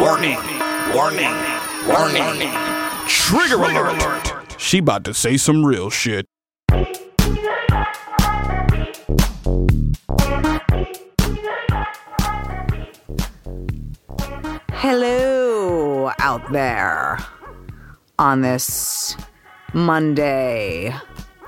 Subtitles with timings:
[0.00, 0.38] Warning,
[0.92, 1.32] warning,
[1.86, 2.50] warning.
[3.06, 4.54] Trigger, alert.
[4.58, 6.26] She about to say some real shit.
[14.72, 17.18] Hello out there
[18.18, 19.16] on this
[19.72, 20.92] Monday,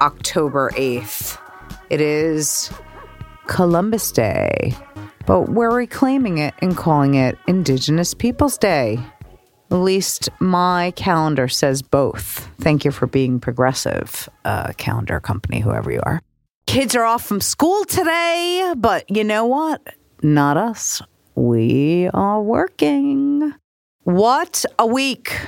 [0.01, 1.37] October 8th.
[1.91, 2.71] It is
[3.49, 4.75] Columbus Day,
[5.31, 8.99] but we're reclaiming it and calling it Indigenous Peoples Day.
[9.71, 12.51] At least my calendar says both.
[12.61, 16.21] Thank you for being progressive, uh, calendar company, whoever you are.
[16.67, 19.95] Kids are off from school today, but you know what?
[20.21, 21.01] Not us.
[21.37, 23.55] We are working.
[24.03, 25.39] What a week.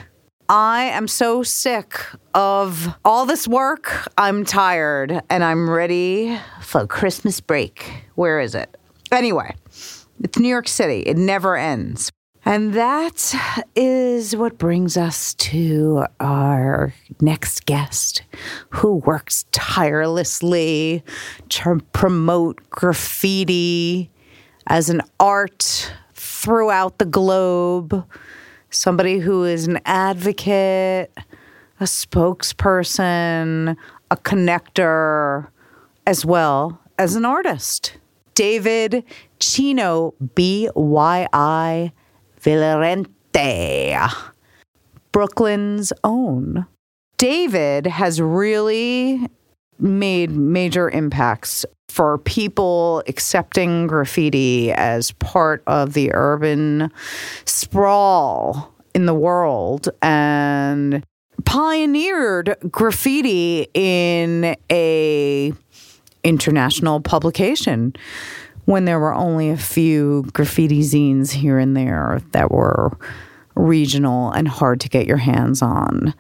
[0.49, 1.99] I am so sick
[2.35, 4.13] of all this work.
[4.17, 8.05] I'm tired and I'm ready for Christmas break.
[8.15, 8.77] Where is it?
[9.11, 9.55] Anyway,
[10.23, 11.01] it's New York City.
[11.01, 12.11] It never ends.
[12.45, 13.35] And that
[13.77, 18.23] is what brings us to our next guest,
[18.71, 21.05] who works tirelessly
[21.51, 24.11] to promote graffiti
[24.67, 28.05] as an art throughout the globe.
[28.71, 31.13] Somebody who is an advocate,
[31.79, 33.77] a spokesperson,
[34.11, 35.47] a connector,
[36.07, 37.99] as well as an artist.
[38.35, 39.05] David
[39.43, 41.93] Chino, B Y I
[42.41, 44.15] Villorente,
[45.11, 46.65] Brooklyn's own.
[47.19, 49.29] David has really
[49.81, 56.93] made major impacts for people accepting graffiti as part of the urban
[57.45, 61.05] sprawl in the world and
[61.45, 65.53] pioneered graffiti in a
[66.23, 67.93] international publication
[68.65, 72.97] when there were only a few graffiti zines here and there that were
[73.55, 76.15] regional and hard to get your hands on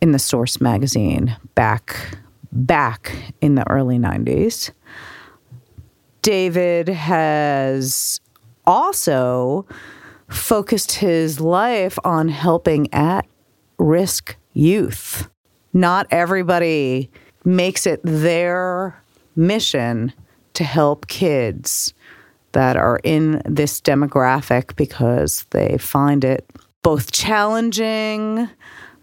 [0.00, 2.18] in the Source magazine back
[2.52, 4.70] back in the early 90s.
[6.22, 8.20] David has
[8.66, 9.66] also
[10.28, 13.26] focused his life on helping at
[13.78, 15.28] risk youth.
[15.72, 17.10] Not everybody
[17.44, 19.00] makes it their
[19.34, 20.12] mission
[20.60, 21.94] to help kids
[22.52, 26.44] that are in this demographic because they find it
[26.82, 28.46] both challenging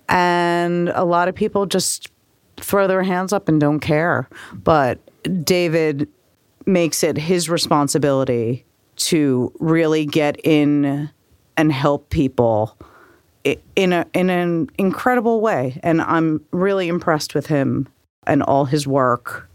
[0.08, 2.12] and a lot of people just
[2.58, 4.30] throw their hands up and don't care.
[4.54, 5.00] But
[5.44, 6.08] David
[6.68, 8.64] makes it his responsibility
[8.98, 11.10] to really get in
[11.56, 12.78] and help people
[13.76, 17.90] in a in an incredible way and I'm really impressed with him
[18.28, 19.50] and all his work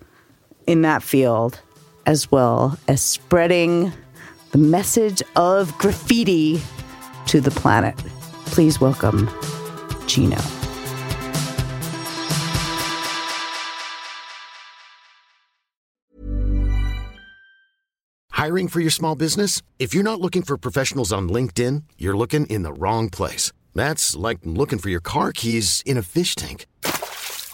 [0.66, 1.60] in that field
[2.06, 3.92] as well as spreading
[4.52, 6.60] the message of graffiti
[7.26, 7.96] to the planet.
[8.46, 9.30] Please welcome
[10.06, 10.38] Chino.
[18.42, 19.62] Hiring for your small business?
[19.78, 23.52] If you're not looking for professionals on LinkedIn, you're looking in the wrong place.
[23.72, 26.66] That's like looking for your car keys in a fish tank.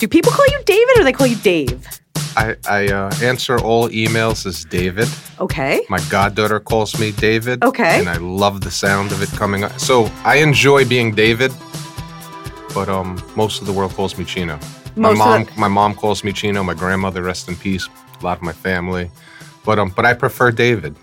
[0.00, 1.86] Do people call you David or they call you Dave?
[2.34, 5.06] I, I uh, answer all emails as David.
[5.38, 5.84] Okay.
[5.90, 7.62] My goddaughter calls me David.
[7.62, 7.98] Okay.
[7.98, 9.78] And I love the sound of it coming up.
[9.78, 11.52] So I enjoy being David,
[12.72, 14.58] but um, most of the world calls me Chino.
[14.96, 16.62] My Most of mom, my mom calls me Chino.
[16.62, 17.86] My grandmother, rest in peace.
[18.22, 19.10] A lot of my family,
[19.66, 20.96] but um, but I prefer David.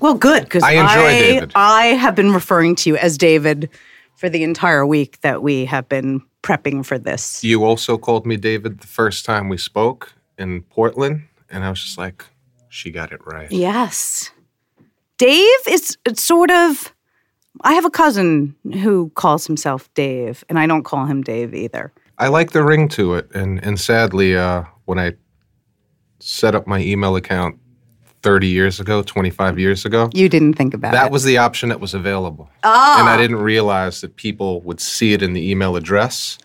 [0.00, 1.52] Well, good because I enjoy David.
[1.54, 3.70] I have been referring to you as David
[4.16, 7.42] for the entire week that we have been prepping for this.
[7.42, 11.82] You also called me David the first time we spoke in Portland, and I was
[11.82, 12.24] just like,
[12.68, 13.50] she got it right.
[13.50, 14.30] Yes.
[15.18, 16.92] Dave is it's sort of.
[17.60, 21.92] I have a cousin who calls himself Dave, and I don't call him Dave either.
[22.18, 25.12] I like the ring to it, and and sadly, uh, when I
[26.18, 27.58] set up my email account
[28.24, 31.12] thirty years ago, twenty five years ago, You didn't think about that it.
[31.12, 32.98] was the option that was available, Ah.
[32.98, 36.38] and I didn't realize that people would see it in the email address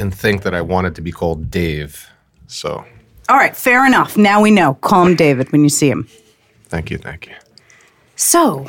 [0.00, 2.08] and think that I wanted to be called Dave.
[2.48, 2.84] So,
[3.28, 4.16] All right, fair enough.
[4.16, 4.74] Now we know.
[4.74, 6.08] Call him David when you see him.
[6.68, 7.34] thank you, thank you.
[8.16, 8.64] So,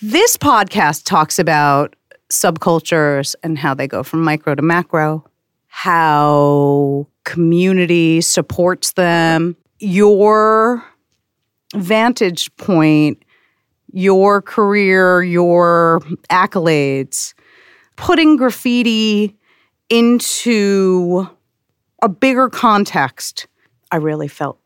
[0.00, 1.94] this podcast talks about
[2.30, 5.24] subcultures and how they go from micro to macro,
[5.66, 9.56] how community supports them.
[9.78, 10.82] Your
[11.74, 13.22] vantage point,
[13.92, 17.34] your career, your accolades,
[17.96, 19.36] putting graffiti
[19.88, 21.28] into
[22.02, 23.46] a bigger context.
[23.90, 24.58] I really felt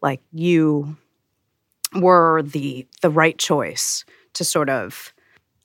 [0.00, 0.96] like you
[1.94, 4.04] were the the right choice
[4.34, 5.12] to sort of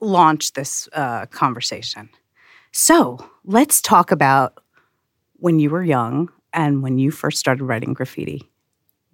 [0.00, 2.08] launch this uh, conversation.
[2.72, 4.58] So let's talk about
[5.36, 8.50] when you were young and when you first started writing graffiti.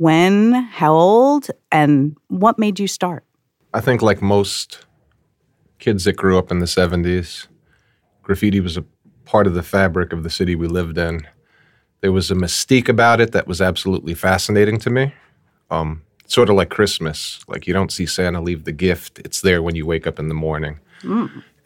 [0.01, 3.23] When, how old, and what made you start?
[3.75, 4.87] I think, like most
[5.79, 7.49] kids that grew up in the 70s,
[8.23, 8.85] graffiti was a
[9.27, 11.29] part of the fabric of the city we lived in.
[12.01, 15.13] There was a mystique about it that was absolutely fascinating to me.
[15.71, 17.41] Um, sort of like Christmas.
[17.47, 20.29] Like, you don't see Santa leave the gift, it's there when you wake up in
[20.29, 20.81] the morning.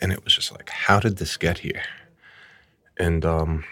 [0.00, 1.84] And it was just like, how did this get here?
[2.98, 3.62] And um,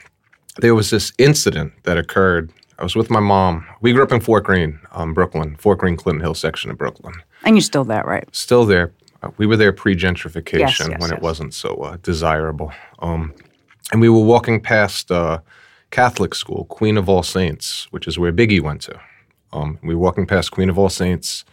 [0.61, 2.53] there was this incident that occurred.
[2.82, 3.64] I was with my mom.
[3.81, 7.14] We grew up in Fort Greene, um, Brooklyn, Fort Greene, Clinton Hill section of Brooklyn
[7.44, 8.25] And you're still there, right?
[8.34, 8.93] still there.
[9.23, 11.12] Uh, we were there pre-gentrification Yes, yes, when yes.
[11.12, 12.73] it wasn't so uh, desirable.
[12.99, 13.34] Um,
[13.93, 15.38] and we were walking past uh,
[15.93, 18.99] Catholic school, Queen of All Saints, which is where Biggie went to.
[19.52, 21.44] Um, we were walking past Queen of All Saints,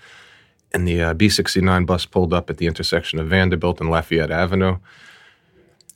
[0.72, 4.80] and the uh, B69 bus pulled up at the intersection of Vanderbilt and Lafayette Avenue.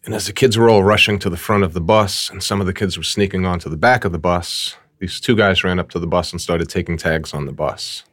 [0.06, 2.62] And as the kids were all rushing to the front of the bus, and some
[2.62, 5.80] of the kids were sneaking onto the back of the bus, these two guys ran
[5.80, 8.06] up to the bus and started taking tags on the bus.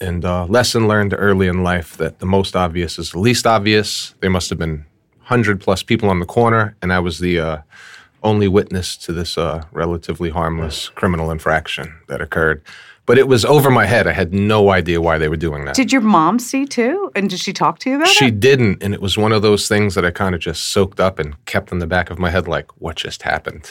[0.00, 4.12] And uh, lesson learned early in life that the most obvious is the least obvious.
[4.18, 4.84] There must have been
[5.20, 7.58] hundred plus people on the corner, and I was the uh,
[8.24, 12.64] only witness to this uh, relatively harmless criminal infraction that occurred.
[13.06, 14.08] But it was over my head.
[14.08, 15.76] I had no idea why they were doing that.
[15.76, 17.12] Did your mom see too?
[17.14, 18.28] And did she talk to you about She it?
[18.28, 20.98] She didn't, and it was one of those things that I kind of just soaked
[20.98, 23.70] up and kept in the back of my head, like, what just happened?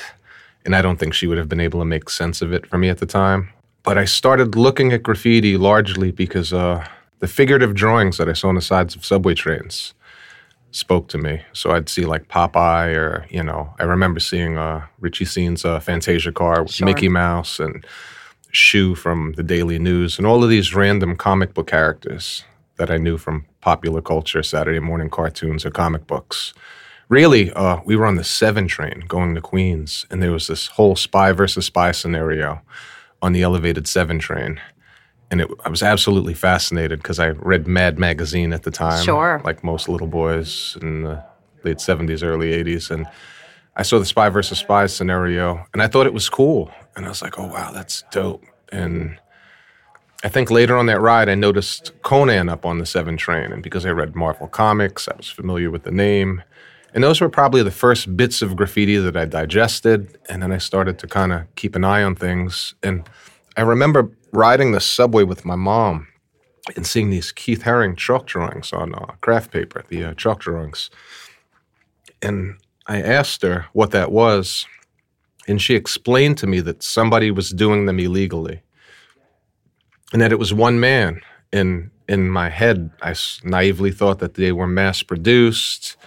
[0.65, 2.77] And I don't think she would have been able to make sense of it for
[2.77, 3.49] me at the time.
[3.83, 6.85] But I started looking at graffiti largely because uh,
[7.19, 9.93] the figurative drawings that I saw on the sides of subway trains
[10.71, 11.41] spoke to me.
[11.53, 15.79] So I'd see like Popeye, or you know, I remember seeing uh, Richie Seen's uh,
[15.79, 17.85] Fantasia car with Mickey Mouse and
[18.51, 22.43] Shoe from the Daily News, and all of these random comic book characters
[22.77, 26.53] that I knew from popular culture, Saturday morning cartoons, or comic books.
[27.11, 30.67] Really, uh, we were on the seven train going to Queens, and there was this
[30.67, 32.61] whole spy versus spy scenario
[33.21, 34.61] on the elevated seven train.
[35.29, 39.41] And it, I was absolutely fascinated because I read Mad Magazine at the time, Sure.
[39.43, 41.21] like most little boys in the
[41.65, 42.89] late 70s, early 80s.
[42.89, 43.05] And
[43.75, 46.71] I saw the spy versus spy scenario, and I thought it was cool.
[46.95, 48.45] And I was like, oh, wow, that's dope.
[48.71, 49.19] And
[50.23, 53.51] I think later on that ride, I noticed Conan up on the 7 train.
[53.51, 56.43] And because I read Marvel Comics, I was familiar with the name.
[56.93, 60.17] And those were probably the first bits of graffiti that I digested.
[60.29, 62.75] And then I started to kind of keep an eye on things.
[62.83, 63.09] And
[63.55, 66.07] I remember riding the subway with my mom
[66.75, 70.89] and seeing these Keith Haring chalk drawings on uh, craft paper, the uh, chalk drawings.
[72.21, 72.57] And
[72.87, 74.65] I asked her what that was.
[75.47, 78.61] And she explained to me that somebody was doing them illegally
[80.13, 81.21] and that it was one man.
[81.51, 85.97] In, in my head, I naively thought that they were mass produced.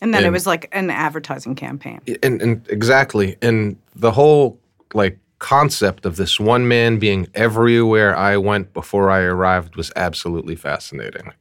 [0.00, 2.00] And then it was like an advertising campaign.
[2.22, 3.36] And, and exactly.
[3.42, 4.58] And the whole
[4.94, 10.56] like concept of this one man being everywhere I went before I arrived was absolutely
[10.56, 11.32] fascinating.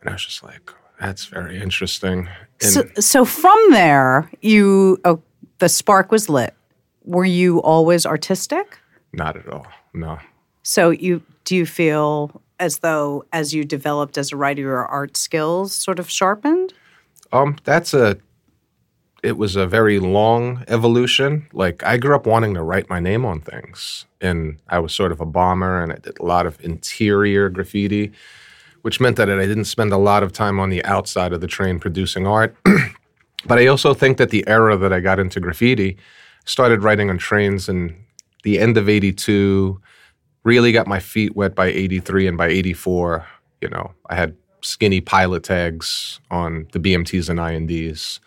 [0.00, 2.28] And I was just like, that's very interesting.
[2.60, 5.22] And So, so from there, you oh,
[5.58, 6.54] the spark was lit.
[7.04, 8.78] Were you always artistic?
[9.12, 9.66] not at all.
[9.94, 10.18] No.
[10.62, 15.16] So you do you feel as though as you developed as a writer your art
[15.16, 16.74] skills sort of sharpened?
[17.32, 18.18] Um, that's a.
[19.22, 21.48] It was a very long evolution.
[21.52, 25.10] Like I grew up wanting to write my name on things, and I was sort
[25.10, 28.12] of a bomber, and I did a lot of interior graffiti,
[28.82, 31.48] which meant that I didn't spend a lot of time on the outside of the
[31.48, 32.54] train producing art.
[33.46, 35.96] but I also think that the era that I got into graffiti,
[36.44, 37.96] started writing on trains in
[38.44, 39.80] the end of '82,
[40.44, 43.26] really got my feet wet by '83, and by '84,
[43.60, 47.38] you know, I had skinny pilot tags on the BMTs and
[47.70, 48.20] INDs.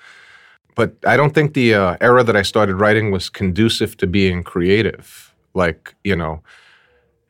[0.76, 4.44] But I don't think the uh, era that I started writing was conducive to being
[4.44, 5.34] creative.
[5.54, 6.42] Like, you know,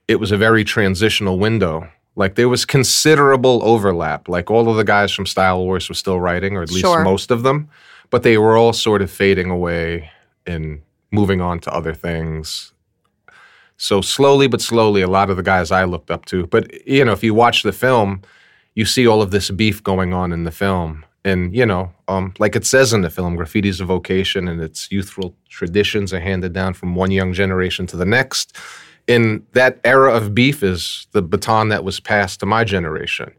[0.08, 1.90] it was a very transitional window.
[2.16, 4.28] Like there was considerable overlap.
[4.28, 7.04] Like all of the guys from Style Wars were still writing, or at least Sure.
[7.04, 7.70] most of them,
[8.10, 10.10] but they were all sort of fading away
[10.46, 10.82] and
[11.12, 12.74] moving on to other things.
[13.78, 16.46] So slowly but slowly, a lot of the guys I looked up to.
[16.48, 18.22] But you know, if you watch the film,
[18.76, 21.06] you see all of this beef going on in the film.
[21.24, 24.62] And you know, um, like it says in the film, graffiti is a vocation, and
[24.62, 28.58] its youthful traditions are handed down from one young generation to the next.
[29.08, 33.32] And that era of beef is the baton that was passed to my generation.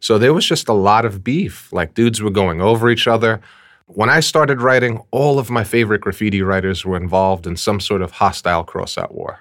[0.00, 1.72] So there was just a lot of beef.
[1.72, 3.40] Like dudes were going over each other.
[3.86, 8.02] When I started writing, all of my favorite graffiti writers were involved in some sort
[8.02, 9.40] of hostile crossout war.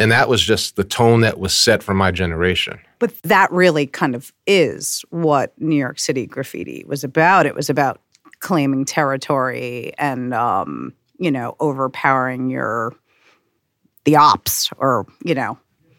[0.00, 2.80] And that was just the tone that was set for my generation.
[2.98, 7.46] But that really kind of is what New York City graffiti was about.
[7.46, 8.00] It was about
[8.40, 12.92] claiming territory and um, you know, overpowering your
[14.04, 15.58] the ops or, you know,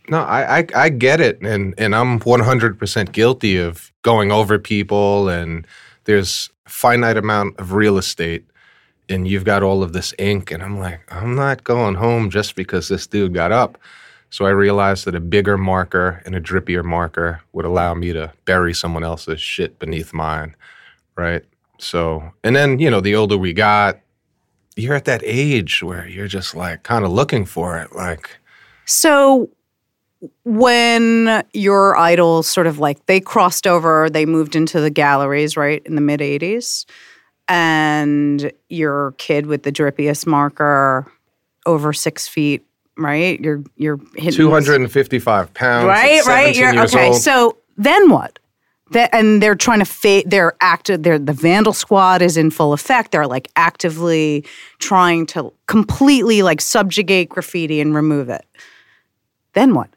[0.10, 5.30] No, I, I I get it, and and I'm 100% guilty of going over people,
[5.30, 5.66] and
[6.06, 8.46] there's finite amount of real estate,
[9.12, 12.56] and you've got all of this ink, and I'm like, I'm not going home just
[12.56, 13.78] because this dude got up.
[14.30, 18.32] So I realized that a bigger marker and a drippier marker would allow me to
[18.46, 20.56] bury someone else's shit beneath mine,
[21.16, 21.44] right?
[21.80, 24.00] So, and then you know, the older we got,
[24.78, 28.38] you're at that age where you're just like kind of looking for it, like.
[28.86, 29.50] So
[30.44, 35.82] when your idols sort of like they crossed over, they moved into the galleries, right,
[35.86, 36.86] in the mid 80s,
[37.48, 41.12] and your kid with the drippiest marker
[41.66, 42.66] over six feet,
[42.98, 43.40] right?
[43.40, 45.88] You're you're hitting 255 pounds.
[45.88, 46.56] right, right.
[46.56, 47.10] You're okay.
[47.10, 47.18] old.
[47.18, 48.40] So then what?
[48.92, 50.30] That, and they're trying to fade.
[50.30, 51.04] They're active.
[51.04, 53.12] They're the Vandal Squad is in full effect.
[53.14, 54.46] They're like actively
[54.80, 58.46] trying to completely like subjugate graffiti and remove it.
[59.54, 59.90] Then what?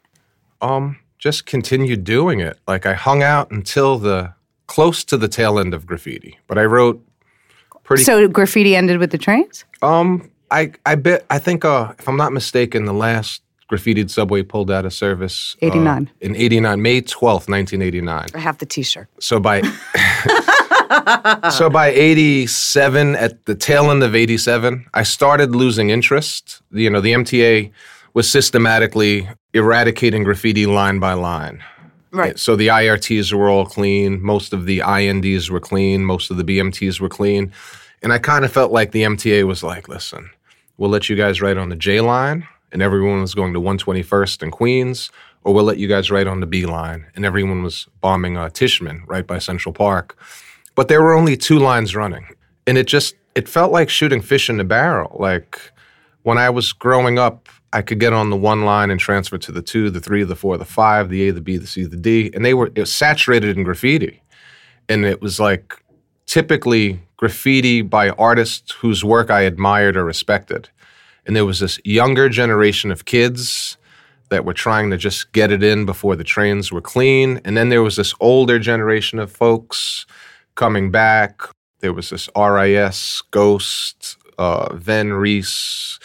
[0.61, 2.59] um, just continued doing it.
[2.67, 4.33] Like I hung out until the
[4.67, 7.04] close to the tail end of graffiti, but I wrote
[7.85, 8.03] pretty.
[8.03, 9.63] So graffiti ended with the trains.
[9.81, 14.43] um, I I bet I think uh, if I'm not mistaken, the last graffitied subway
[14.43, 15.55] pulled out of service.
[15.61, 16.09] uh, 89.
[16.21, 18.27] in 89, May 12th, 1989.
[18.35, 19.07] I have the T-shirt.
[19.19, 19.61] So by
[21.49, 26.61] so by 87 at the tail end of 87, I started losing interest.
[26.71, 27.71] You know, the MTA
[28.13, 31.63] was systematically eradicating graffiti line by line.
[32.15, 32.39] Right.
[32.39, 36.45] So the IRTs were all clean, most of the INDs were clean, most of the
[36.45, 37.51] BMTs were clean.
[38.01, 40.29] And I kind of felt like the MTA was like, listen,
[40.77, 44.43] we'll let you guys write on the J line and everyone was going to 121st
[44.43, 45.11] and Queens,
[45.43, 48.47] or we'll let you guys write on the B line and everyone was bombing uh,
[48.47, 50.17] Tishman right by Central Park.
[50.73, 52.27] But there were only two lines running.
[52.65, 55.17] And it just, it felt like shooting fish in the barrel.
[55.19, 55.59] Like
[56.23, 59.51] when I was growing up, I could get on the one line and transfer to
[59.51, 61.97] the two, the three, the four, the five, the A, the B, the C, the
[61.97, 62.31] D.
[62.33, 64.23] And they were, it was saturated in graffiti.
[64.87, 65.75] And it was like
[66.25, 70.69] typically graffiti by artists whose work I admired or respected.
[71.25, 73.75] And there was this younger generation of kids
[74.29, 77.41] that were trying to just get it in before the trains were clean.
[77.43, 80.05] And then there was this older generation of folks
[80.55, 81.41] coming back.
[81.79, 85.99] There was this RIS, Ghost, uh, Ven Reese,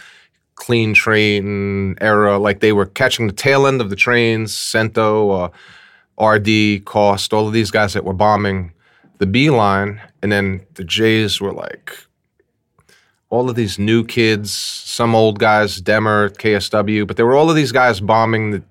[0.60, 2.38] Clean Train era.
[2.38, 5.48] Like they were catching the tail end of the trains, Cento, uh,
[6.22, 8.72] RD, Cost, all of these guys that were bombing
[9.18, 10.02] the B line.
[10.22, 11.96] And then the Jays were like,
[13.30, 17.56] all of these new kids, some old guys, Demer, KSW, but there were all of
[17.56, 18.62] these guys bombing the.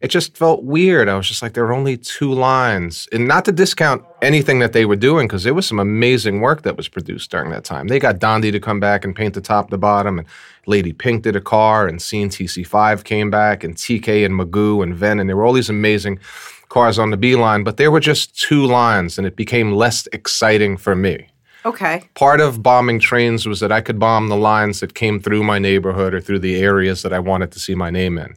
[0.00, 1.08] It just felt weird.
[1.08, 3.08] I was just like, there are only two lines.
[3.10, 6.62] And not to discount anything that they were doing, because there was some amazing work
[6.62, 7.88] that was produced during that time.
[7.88, 10.28] They got Dondi to come back and paint the top to bottom, and
[10.66, 14.94] Lady Pink did a car, and Seen TC5 came back, and TK and Magoo and
[14.94, 16.20] Ven, and there were all these amazing
[16.68, 20.06] cars on the B line, but there were just two lines, and it became less
[20.12, 21.26] exciting for me.
[21.64, 22.08] Okay.
[22.14, 25.58] Part of bombing trains was that I could bomb the lines that came through my
[25.58, 28.36] neighborhood or through the areas that I wanted to see my name in.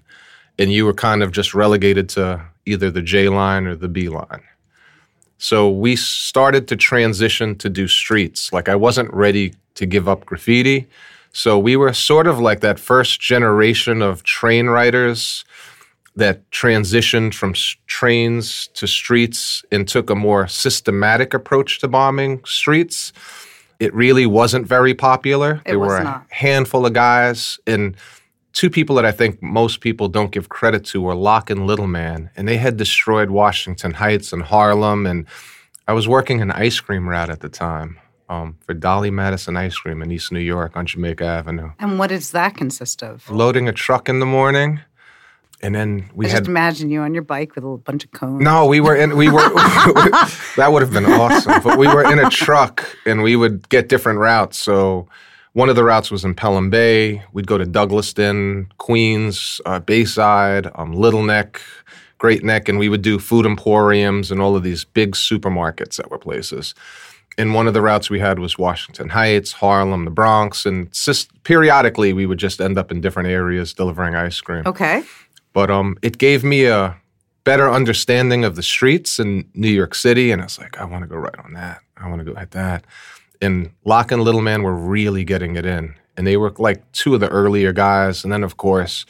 [0.62, 4.10] And you were kind of just relegated to either the J line or the B
[4.10, 4.44] line.
[5.38, 8.54] So we started to transition to do streets.
[8.54, 10.88] Like I wasn't ready to give up graffiti.
[11.34, 15.44] So we were sort of like that first generation of train writers
[16.16, 17.54] that transitioned from
[17.88, 23.14] trains to streets and took a more systematic approach to bombing streets.
[23.80, 25.62] It really wasn't very popular.
[25.66, 26.28] there was were a not.
[26.30, 27.96] handful of guys and
[28.54, 31.88] two people that I think most people don't give credit to were Locke and Little
[31.88, 35.06] Man, and they had destroyed Washington Heights and Harlem.
[35.06, 35.26] And
[35.88, 37.98] I was working an ice cream route at the time
[38.30, 41.72] um, for Dolly Madison Ice Cream in East New York on Jamaica Avenue.
[41.80, 43.30] And what does that consist of?
[43.30, 44.80] Loading a truck in the morning,
[45.62, 48.12] and then we I had just imagine you on your bike with a bunch of
[48.12, 48.42] cones.
[48.42, 49.18] no, we were in.
[49.18, 49.42] We were.
[50.56, 51.62] that would have been awesome.
[51.62, 54.58] But we were in a truck, and we would get different routes.
[54.58, 55.08] So,
[55.54, 57.24] one of the routes was in Pelham Bay.
[57.34, 61.62] We'd go to Douglaston, Queens, uh, Bayside, um, Little Neck,
[62.18, 66.10] Great Neck, and we would do food emporiums and all of these big supermarkets that
[66.10, 66.74] were places.
[67.38, 71.32] And one of the routes we had was Washington Heights, Harlem, the Bronx, and just
[71.44, 75.04] periodically we would just end up in different areas delivering ice cream Okay.
[75.54, 76.96] but um, it gave me a
[77.44, 81.04] better understanding of the streets in New York City, and I was like, I want
[81.04, 81.80] to go right on that.
[81.98, 82.86] I want to go at that.
[83.42, 87.14] And Locke and Little Man were really getting it in, and they were like two
[87.16, 89.06] of the earlier guys, and then of course,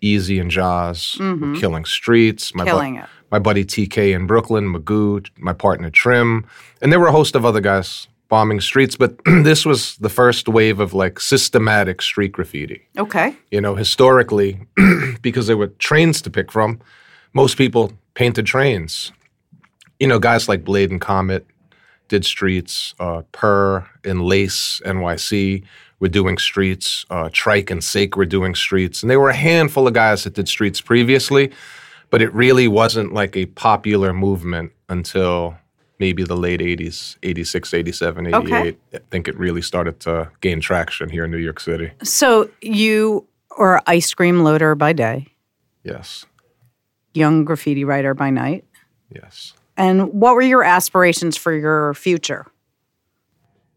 [0.00, 2.54] Easy and Jaws were killing streets.
[2.54, 2.76] My bu- Mm-hmm.
[2.78, 3.06] Killing it.
[3.32, 6.46] My buddy TK in Brooklyn, Magoo, my partner Trim,
[6.80, 8.96] and there were a host of other guys bombing streets.
[8.96, 13.34] But this was the first wave of like systematic street graffiti Okay.
[13.50, 14.60] you know, historically,
[15.22, 16.80] because there were trains to pick from,
[17.32, 19.12] most people painted trains.
[19.98, 21.46] You know, guys like Blade and Comet
[22.08, 22.94] did streets.
[23.00, 25.64] Uh, Purr and Lace NYC
[26.00, 27.04] were doing streets.
[27.10, 29.02] Uh, Trike and Sake were doing streets.
[29.02, 31.50] And there were a handful of guys that did streets previously,
[32.10, 35.56] but it really wasn't like a popular movement until
[35.98, 38.36] maybe the late 80s, 86, 87, 88.
[38.36, 38.76] Okay.
[38.94, 41.90] I think it really started to gain traction here in New York City.
[42.02, 45.28] So you are ice cream loader by day,
[45.82, 46.26] Yes.
[47.14, 48.64] young graffiti writer by night.
[49.08, 49.54] Yes.
[49.76, 52.46] And what were your aspirations for your future?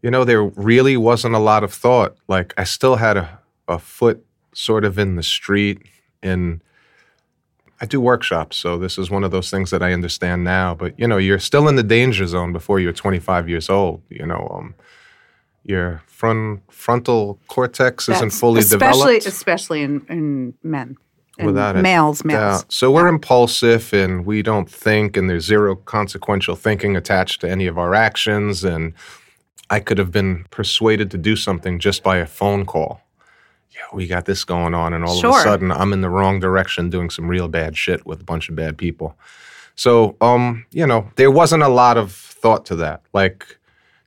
[0.01, 2.15] You know, there really wasn't a lot of thought.
[2.27, 5.81] Like, I still had a, a foot sort of in the street,
[6.23, 6.61] and
[7.81, 8.55] I do workshops.
[8.55, 10.73] So, this is one of those things that I understand now.
[10.73, 14.01] But, you know, you're still in the danger zone before you're 25 years old.
[14.09, 14.75] You know, um,
[15.65, 19.25] your front, frontal cortex isn't fully especially, developed.
[19.25, 20.95] Especially in, in men.
[21.45, 22.65] Without males, males.
[22.69, 27.67] So we're impulsive and we don't think, and there's zero consequential thinking attached to any
[27.67, 28.63] of our actions.
[28.63, 28.93] And
[29.69, 33.01] I could have been persuaded to do something just by a phone call.
[33.71, 36.39] Yeah, we got this going on, and all of a sudden I'm in the wrong
[36.39, 39.17] direction doing some real bad shit with a bunch of bad people.
[39.75, 43.01] So, um, you know, there wasn't a lot of thought to that.
[43.13, 43.58] Like,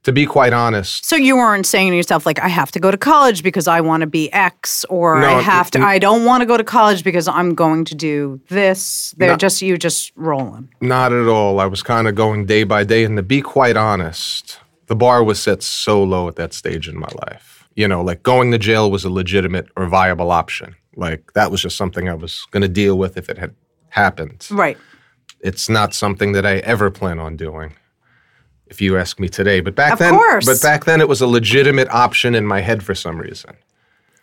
[0.05, 2.91] to be quite honest, So you weren't saying to yourself like I have to go
[2.91, 6.25] to college because I want to be X or No, I have to I don't
[6.25, 9.15] want to go to college because I'm going to do this.
[9.17, 9.37] They're No.
[9.37, 10.69] just you just rolling.
[10.81, 11.61] Not at all.
[11.61, 13.05] I was kind of going day by day.
[13.05, 16.99] And to be quite honest, the bar was set so low at that stage in
[16.99, 17.69] my life.
[17.77, 20.75] You know, like going to jail was a legitimate or viable option.
[20.97, 23.55] Like that was just something I was going to deal with if it had
[23.91, 24.47] happened.
[24.51, 24.77] Right.
[25.41, 27.75] It's not something that I ever plan on doing.
[28.73, 30.47] If you ask me today, but back Of then, course.
[30.47, 33.51] but back then it was a legitimate option in my head for some reason.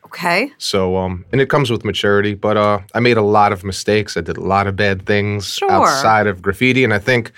[0.06, 0.52] Okay.
[0.58, 4.18] So, um, and it comes with maturity, but uh, I made a lot of mistakes.
[4.18, 5.72] I did a lot of bad things Sure.
[5.72, 7.32] outside of graffiti, and I think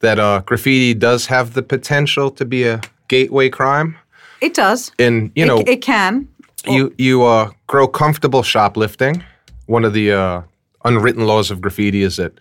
[0.00, 3.96] that uh, graffiti does have the potential to be a gateway crime.
[4.40, 4.90] It does.
[4.98, 6.26] And you know, it, it can.
[6.66, 9.22] you you uh, grow comfortable shoplifting.
[9.66, 10.42] One of the uh,
[10.84, 12.32] unwritten laws of graffiti is that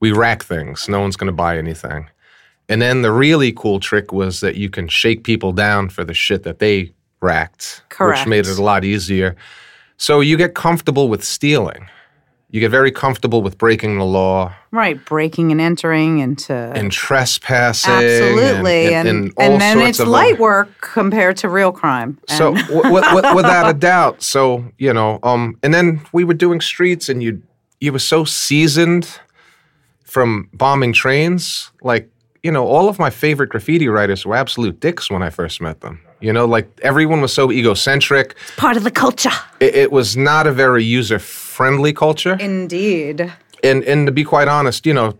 [0.00, 0.88] we rack things.
[0.88, 2.10] No one's going to buy anything.
[2.68, 6.14] And then the really cool trick was that you can shake people down for the
[6.14, 8.20] shit that they racked, Correct.
[8.20, 9.36] which made it a lot easier.
[9.98, 11.88] So you get comfortable with stealing.
[12.50, 15.02] You get very comfortable with breaking the law Right.
[15.04, 17.92] Breaking and entering into and trespassing.
[17.92, 18.94] Absolutely.
[18.94, 22.18] And, And, and, all and then it's light other- work compared to real crime.
[22.28, 24.22] So And- w- w- without a doubt.
[24.22, 27.42] So you know, um, and then we were doing streets, and you
[27.80, 29.18] you were so seasoned
[30.04, 31.70] from bombing trains.
[31.82, 32.08] Like
[32.46, 35.80] you know, all of my favorite graffiti writers were absolute dicks when I first met
[35.80, 36.00] them.
[36.20, 38.36] You know, like everyone was so egocentric.
[38.40, 39.32] It's part of the culture.
[39.58, 42.36] It, it was not a very user friendly culture.
[42.38, 43.32] Indeed.
[43.64, 45.18] and and to be quite honest, you know,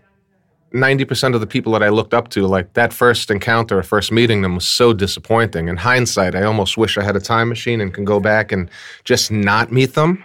[0.72, 4.42] 90% of the people that I looked up to, like that first encounter first meeting
[4.42, 5.66] them was so disappointing.
[5.66, 8.70] In hindsight, I almost wish I had a time machine and can go back and
[9.02, 10.24] just not meet them.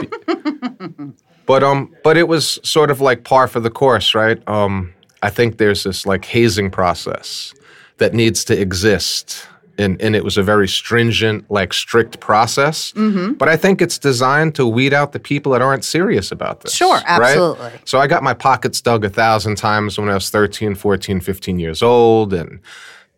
[1.46, 4.46] but um but it was sort of like par for the course, right?
[4.46, 7.54] Um I think there's this like hazing process
[7.98, 12.92] that needs to exist and, and it was a very stringent, like strict process.
[12.92, 13.34] Mm-hmm.
[13.34, 16.74] But I think it's designed to weed out the people that aren't serious about this.
[16.74, 17.04] Sure, right?
[17.06, 17.72] absolutely.
[17.84, 21.58] So I got my pockets dug a thousand times when I was 13, 14, 15
[21.60, 22.58] years old, and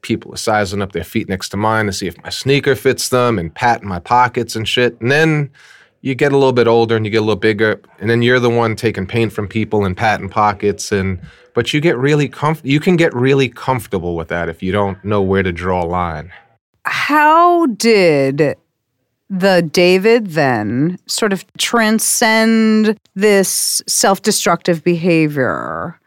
[0.03, 3.09] people are sizing up their feet next to mine to see if my sneaker fits
[3.09, 5.01] them and patting my pockets and shit.
[5.01, 5.51] And then
[6.03, 8.41] you get a little bit older and you get a little bigger, and then you're
[8.41, 11.21] the one taking paint from people and patting pockets and
[11.55, 15.03] but you get really comf- you can get really comfortable with that if you don't
[15.05, 16.33] know where to draw a line.
[16.85, 18.57] How did
[19.29, 25.99] the David then sort of transcend this self destructive behavior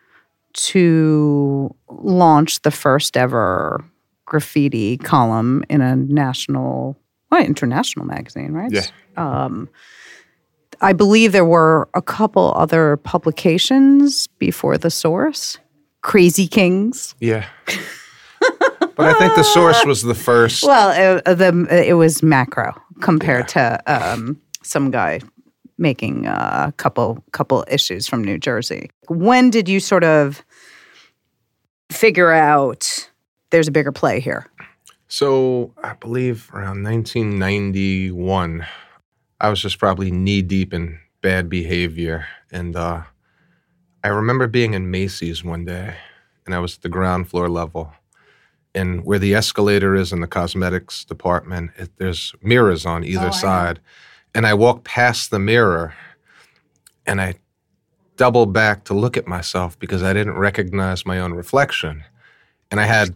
[0.53, 3.84] to launch the first ever
[4.25, 6.97] graffiti column in a national,
[7.32, 8.71] well, international magazine, right?
[8.71, 8.86] Yeah.
[9.17, 9.69] Um,
[10.84, 15.58] I believe there were a couple other publications before the source.
[16.02, 17.15] Crazy Kings.
[17.19, 17.46] Yeah.
[18.80, 20.63] but I think the source was the first.
[20.67, 25.22] Well, it, uh, the uh, it was macro compared to um, some guy
[25.78, 28.89] making a couple couple issues from New Jersey.
[29.08, 30.43] When did you sort of
[31.91, 33.10] figure out
[33.52, 34.48] there's a bigger play here?
[35.08, 38.65] So I believe around 1991,
[39.43, 43.01] I was just probably knee deep in bad behavior, and uh,
[44.01, 45.95] I remember being in Macy's one day,
[46.45, 47.91] and I was at the ground floor level,
[48.73, 53.82] and where the escalator is in the cosmetics department, it, there's mirrors on either side,
[54.34, 55.93] and I walked past the mirror,
[57.06, 57.36] and I
[58.15, 62.06] doubled back to look at myself because I didn't recognize my own reflection,
[62.71, 63.13] and I had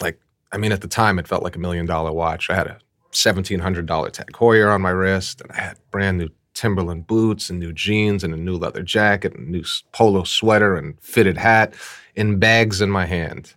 [0.00, 0.18] like
[0.50, 2.50] I mean, at the time, it felt like a million dollar watch.
[2.50, 2.78] I had a
[3.10, 7.50] seventeen hundred dollar Tag Heuer on my wrist, and I had brand new Timberland boots
[7.50, 11.36] and new jeans and a new leather jacket and a new polo sweater and fitted
[11.36, 11.74] hat,
[12.16, 13.54] and bags in my hand.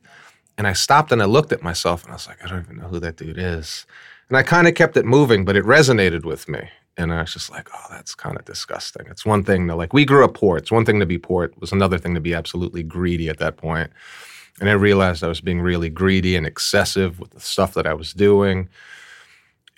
[0.58, 2.78] And I stopped and I looked at myself, and I was like, I don't even
[2.78, 3.86] know who that dude is.
[4.30, 6.70] And I kind of kept it moving, but it resonated with me.
[6.98, 9.08] And I was just like, oh, that's kind of disgusting.
[9.08, 10.58] It's one thing to like, we grew up poor.
[10.58, 11.46] It's one thing to be poor.
[11.46, 13.92] It was another thing to be absolutely greedy at that point.
[14.60, 17.94] And I realized I was being really greedy and excessive with the stuff that I
[17.94, 18.70] was doing.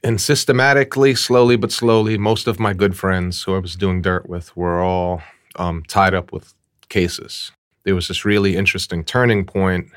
[0.04, 4.28] And systematically, slowly but slowly, most of my good friends who I was doing dirt
[4.28, 5.22] with were all
[5.56, 6.54] um, tied up with
[6.90, 7.52] cases.
[7.84, 9.88] There was this really interesting turning point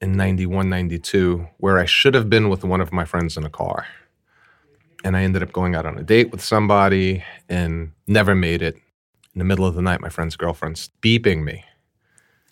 [0.00, 3.50] in 91, 92, where I should have been with one of my friends in a
[3.50, 3.86] car.
[5.04, 8.76] And I ended up going out on a date with somebody and never made it.
[9.34, 11.64] In the middle of the night, my friend's girlfriend's beeping me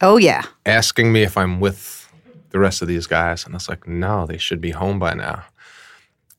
[0.03, 2.11] Oh yeah, asking me if I'm with
[2.51, 3.45] the rest of these guys.
[3.45, 5.45] And I was like, no, they should be home by now.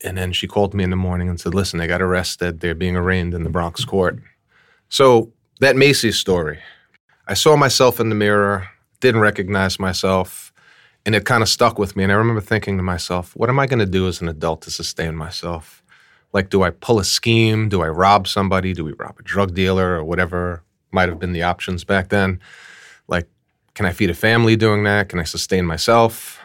[0.04, 2.60] And then she called me in the morning and said, listen, they got arrested.
[2.60, 4.18] They're being arraigned in the Bronx court.
[4.88, 6.60] So that Macy's story,
[7.28, 8.68] I saw myself in the mirror,
[9.00, 10.52] didn't recognize myself,
[11.06, 12.02] and it kind of stuck with me.
[12.02, 14.62] And I remember thinking to myself, what am I going to do as an adult
[14.62, 15.82] to sustain myself?
[16.32, 17.68] Like, do I pull a scheme?
[17.68, 18.72] Do I rob somebody?
[18.72, 22.40] Do we rob a drug dealer or whatever might have been the options back then?
[23.06, 23.28] Like,
[23.74, 25.08] can I feed a family doing that?
[25.08, 26.40] Can I sustain myself?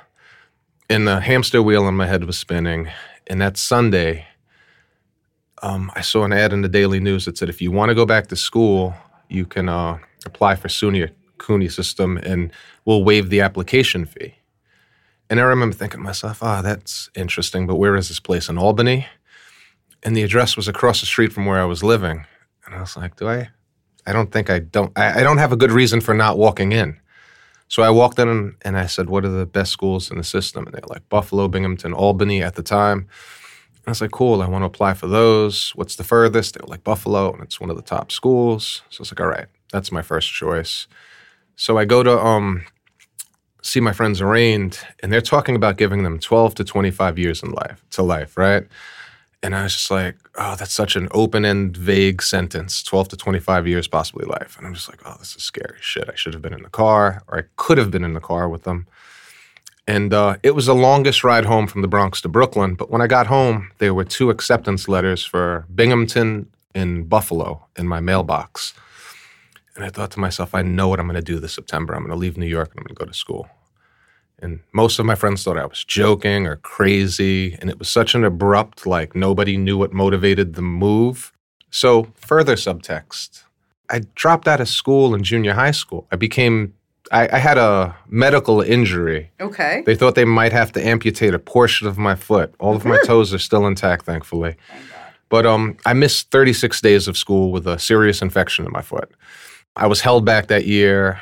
[0.90, 2.90] And the hamster wheel in my head was spinning.
[3.30, 4.26] And that Sunday,
[5.62, 7.96] um, I saw an ad in the Daily News that said if you want to
[7.96, 8.94] go back to school,
[9.30, 12.52] you can uh, apply for SUNY CUNY system and
[12.86, 14.36] we'll waive the application fee.
[15.30, 18.58] And I remember thinking to myself, ah, that's interesting, but where is this place in
[18.58, 19.08] Albany?
[20.04, 22.26] And the address was across the street from where I was living.
[22.66, 23.50] And I was like, do I?
[24.06, 24.98] I don't think I don't.
[24.98, 26.98] I, I don't have a good reason for not walking in.
[27.68, 30.66] So I walked in and I said, "What are the best schools in the system?"
[30.66, 33.00] And they're like Buffalo, Binghamton, Albany at the time.
[33.00, 35.72] And I was like, "Cool, I want to apply for those.
[35.76, 38.84] What's the furthest?" They were like Buffalo, and it's one of the top schools.
[38.90, 40.88] So I was like, "All right, that's my first choice."
[41.56, 42.64] So I go to um,
[43.62, 47.52] see my friends arraigned, and they're talking about giving them 12 to 25 years in
[47.52, 48.66] life to life, right?
[49.44, 53.18] And I was just like, oh, that's such an open and vague sentence 12 to
[53.18, 54.58] 25 years, possibly life.
[54.58, 56.10] And I'm just like, oh, this is scary shit.
[56.10, 58.50] I should have been in the car, or I could have been in the car
[58.50, 58.88] with them.
[59.88, 62.76] And uh, it was the longest ride home from the Bronx to Brooklyn.
[62.76, 67.88] But when I got home, there were two acceptance letters for Binghamton and Buffalo in
[67.88, 68.74] my mailbox.
[69.76, 71.94] And I thought to myself, I know what I'm going to do this September.
[71.94, 73.48] I'm going to leave New York and I'm going to go to school.
[74.40, 77.58] And most of my friends thought I was joking or crazy.
[77.60, 81.34] And it was such an abrupt, like nobody knew what motivated the move.
[81.70, 83.44] So, further subtext
[83.90, 86.08] I dropped out of school in junior high school.
[86.12, 86.74] I became
[87.12, 89.32] I, I had a medical injury.
[89.40, 89.82] Okay.
[89.86, 92.54] They thought they might have to amputate a portion of my foot.
[92.60, 94.58] All of my toes are still intact, thankfully.
[95.30, 99.10] But um, I missed 36 days of school with a serious infection in my foot.
[99.78, 101.22] I was held back that year,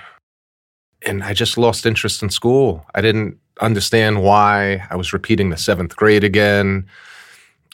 [1.05, 2.85] and I just lost interest in school.
[2.95, 6.87] I didn't understand why I was repeating the seventh grade again.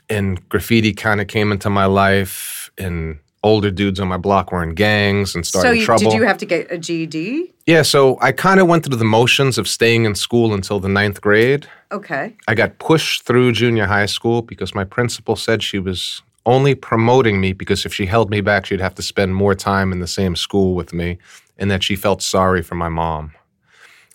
[0.09, 4.61] And graffiti kind of came into my life, and older dudes on my block were
[4.61, 6.11] in gangs and started so you, trouble.
[6.11, 7.51] did you have to get a GED?
[7.65, 10.89] yeah, so I kind of went through the motions of staying in school until the
[10.89, 11.67] ninth grade.
[11.91, 12.35] Okay.
[12.47, 17.39] I got pushed through junior high school because my principal said she was only promoting
[17.39, 20.07] me because if she held me back, she'd have to spend more time in the
[20.07, 21.17] same school with me,
[21.61, 23.31] and that she felt sorry for my mom.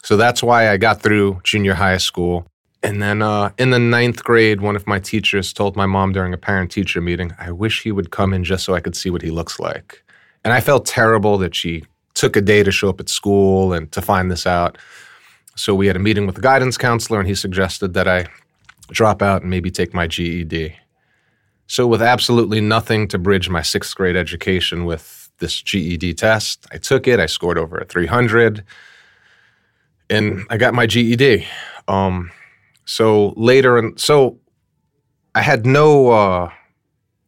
[0.03, 2.47] So that's why I got through junior high school.
[2.83, 6.35] And then uh, in the ninth grade, one of my teachers told my mom during
[6.35, 9.11] a parent teacher meeting, I wish he would come in just so I could see
[9.11, 10.05] what he looks like.
[10.45, 13.91] And I felt terrible that she took a day to show up at school and
[13.93, 14.77] to find this out.
[15.55, 18.27] So we had a meeting with the guidance counselor, and he suggested that I
[18.91, 20.77] drop out and maybe take my GED.
[21.67, 26.79] So, with absolutely nothing to bridge my sixth grade education with this GED test, I
[26.79, 27.21] took it.
[27.21, 28.65] I scored over a 300,
[30.11, 31.47] and I got my GED.
[31.89, 32.31] Um,
[32.85, 34.39] so later, in, so
[35.35, 36.51] I had no uh,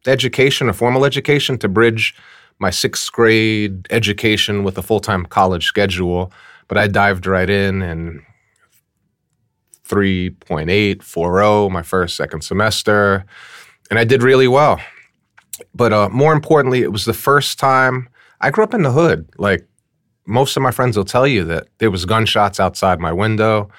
[0.07, 2.15] education, a formal education, to bridge
[2.59, 6.31] my sixth grade education with a full time college schedule.
[6.67, 8.21] But I dived right in and
[9.87, 13.25] 3.8, 4.0 my first, second semester.
[13.89, 14.79] And I did really well.
[15.73, 18.09] But uh, more importantly, it was the first time
[18.41, 19.29] I grew up in the hood.
[19.37, 19.67] Like
[20.25, 23.69] most of my friends will tell you that there was gunshots outside my window.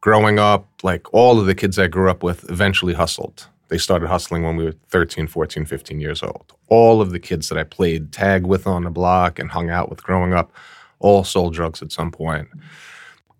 [0.00, 3.48] Growing up, like all of the kids I grew up with eventually hustled.
[3.68, 6.52] They started hustling when we were 13, 14, 15 years old.
[6.68, 9.90] All of the kids that I played tag with on the block and hung out
[9.90, 10.52] with growing up
[11.00, 12.48] all sold drugs at some point.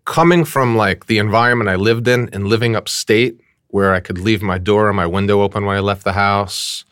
[0.05, 4.43] Coming from like the environment I lived in and living upstate where I could leave
[4.43, 6.85] my door or my window open when I left the house.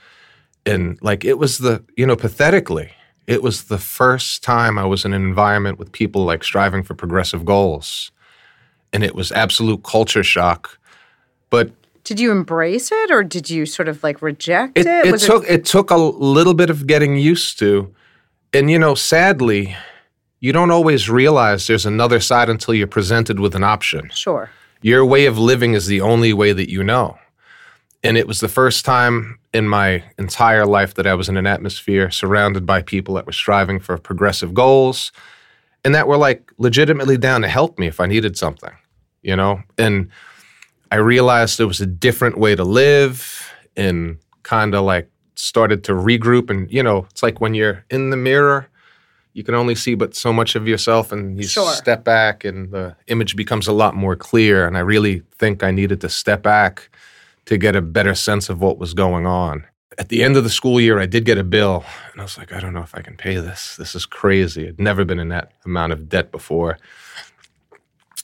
[0.66, 2.92] And like it was the, you know, pathetically,
[3.26, 6.94] it was the first time I was in an environment with people like striving for
[6.94, 8.10] progressive goals.
[8.92, 10.78] And it was absolute culture shock.
[11.50, 11.72] But
[12.04, 15.06] Did you embrace it or did you sort of like reject it, it?
[15.06, 17.92] it took it took a little bit of getting used to.
[18.52, 19.76] And you know, sadly,
[20.40, 24.10] you don't always realize there's another side until you're presented with an option.
[24.10, 24.50] Sure.
[24.82, 27.18] Your way of living is the only way that you know.
[28.04, 31.46] And it was the first time in my entire life that I was in an
[31.46, 35.10] atmosphere surrounded by people that were striving for progressive goals
[35.84, 38.72] and that were like legitimately down to help me if I needed something,
[39.22, 39.62] you know?
[39.78, 40.10] And
[40.92, 45.92] I realized there was a different way to live and kind of like started to
[45.92, 46.50] regroup.
[46.50, 48.68] And, you know, it's like when you're in the mirror,
[49.32, 51.72] you can only see but so much of yourself and you Sure.
[51.72, 54.66] step back and the image becomes a lot more clear.
[54.66, 56.90] And I really think I needed to step back
[57.46, 59.66] to get a better sense of what was going on.
[59.96, 62.36] At the end of the school year, I did get a bill, and I was
[62.36, 63.76] like, I don't know if I can pay this.
[63.76, 64.66] This is crazy.
[64.68, 66.78] I'd never been in that amount of debt before,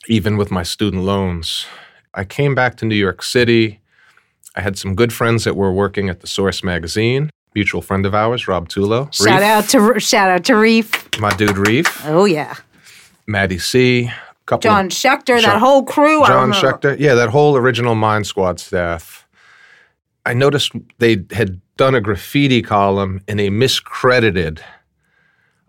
[0.07, 1.65] even with my student loans.
[2.13, 3.79] I came back to New York City.
[4.55, 7.29] I had some good friends that were working at the Source magazine.
[7.55, 9.13] Mutual friend of ours, Rob Tulo.
[9.13, 11.09] Shout Reef, out to shout out to Reef.
[11.19, 12.55] my dude Reef, Oh yeah.
[13.27, 14.09] Matty C,
[14.51, 16.25] couple John of, Shecter, that whole crew.
[16.25, 16.51] John.
[16.51, 16.97] Shecter.
[16.99, 19.25] Yeah, that whole original Mind Squad staff.
[20.25, 24.59] I noticed they had done a graffiti column and they miscredited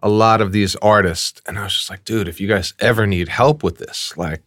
[0.03, 1.41] a lot of these artists.
[1.47, 4.43] And I was just like, dude, if you guys ever need help with this, like,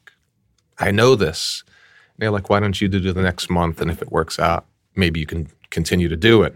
[0.78, 1.63] I know this.
[1.65, 3.80] And they're like, why don't you do the next month?
[3.80, 6.54] And if it works out, maybe you can continue to do it.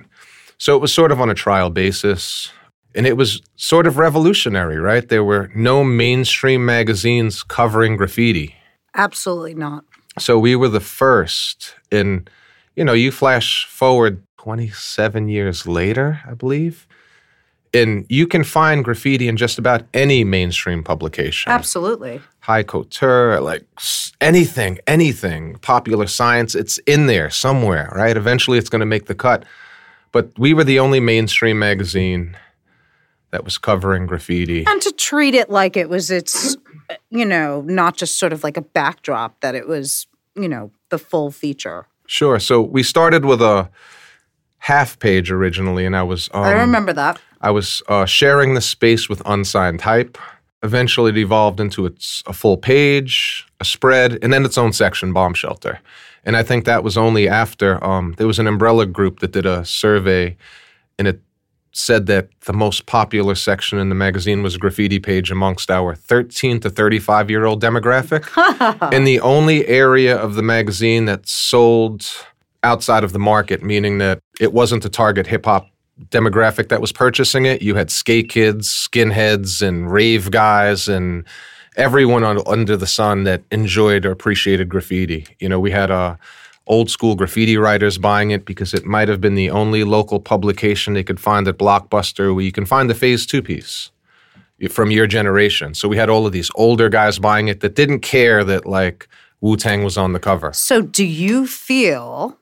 [0.58, 2.52] So it was sort of on a trial basis.
[2.96, 5.08] And it was sort of revolutionary, right?
[5.08, 8.56] There were no mainstream magazines covering graffiti.
[8.96, 9.86] Absolutely not.
[10.18, 11.76] So we were the first.
[11.92, 12.30] And,
[12.76, 16.88] you know, you flash forward 27 years later, I believe,
[17.74, 21.52] and you can find graffiti in just about any mainstream publication.
[21.52, 22.22] Absolutely.
[22.40, 23.66] High couture, like
[24.20, 28.18] anything, anything, popular science, it's in there somewhere, right?
[28.18, 29.46] Eventually it's going to make the cut.
[30.12, 32.36] But we were the only mainstream magazine
[33.32, 34.66] that was covering graffiti.
[34.66, 36.58] And to treat it like it was its,
[37.10, 40.98] you know, not just sort of like a backdrop, that it was, you know, the
[40.98, 41.88] full feature.
[42.08, 42.40] Sure.
[42.40, 43.70] So we started with a
[44.60, 47.22] half page originally, and I was um, I remember that.
[47.42, 50.18] I was uh, sharing the space with unsigned hype.
[50.62, 55.14] Eventually, it evolved into its a full page, a spread, and then its own section,
[55.14, 55.80] bomb shelter.
[56.26, 59.46] And I think that was only after um, there was an umbrella group that did
[59.46, 60.36] a survey,
[60.98, 61.22] and it
[61.72, 66.60] said that the most popular section in the magazine was graffiti page amongst our 13
[66.62, 68.28] to 35 year old demographic.
[68.94, 72.06] and the only area of the magazine that sold
[72.64, 75.70] outside of the market, meaning that it wasn't a target hip hop
[76.10, 77.62] demographic that was purchasing it.
[77.62, 81.26] You had skate kids, skinheads, and rave guys, and
[81.76, 85.28] everyone on, under the sun that enjoyed or appreciated graffiti.
[85.40, 86.16] You know, we had uh,
[86.70, 90.94] old school graffiti writers buying it because it might have been the only local publication
[90.94, 93.92] they could find at Blockbuster where you can find the Phase Two piece
[94.70, 95.74] from your generation.
[95.74, 99.08] So we had all of these older guys buying it that didn't care that like
[99.42, 100.54] Wu Tang was on the cover.
[100.54, 102.38] So, do you feel,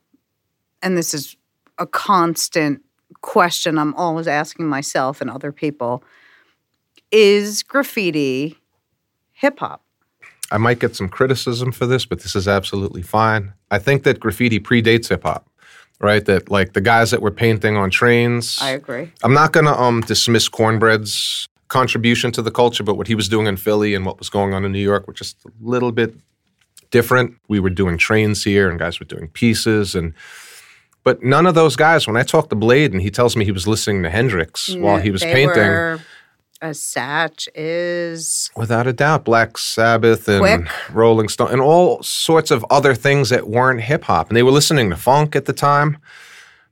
[0.82, 1.36] and this is
[1.78, 2.82] a constant
[3.22, 6.04] question I'm always asking myself and other people,
[7.12, 8.58] is graffiti
[9.34, 9.84] hip hop?
[10.52, 13.54] I might get some criticism for this, but this is absolutely fine.
[13.72, 15.48] I think that graffiti predates hip hop,
[16.00, 16.24] right?
[16.26, 18.58] That like the guys that were painting on trains.
[18.62, 19.12] I agree.
[19.24, 23.28] I'm not going to um, dismiss Cornbread's contribution to the culture, but what he was
[23.28, 25.92] doing in Philly and what was going on in New York were just a little
[25.92, 26.16] bit
[26.92, 27.36] different.
[27.50, 30.14] We were doing trains here, and guys were doing pieces, and
[31.04, 32.08] but none of those guys.
[32.08, 34.98] When I talked to Blade, and he tells me he was listening to Hendrix while
[35.00, 35.68] he was They painting.
[35.68, 36.00] were-
[36.62, 40.96] a Satch is Without a doubt, Black Sabbath and Quick.
[40.96, 44.28] Rolling Stone and all sorts of other things that weren't hip hop.
[44.30, 45.98] And they were listening to funk at the time.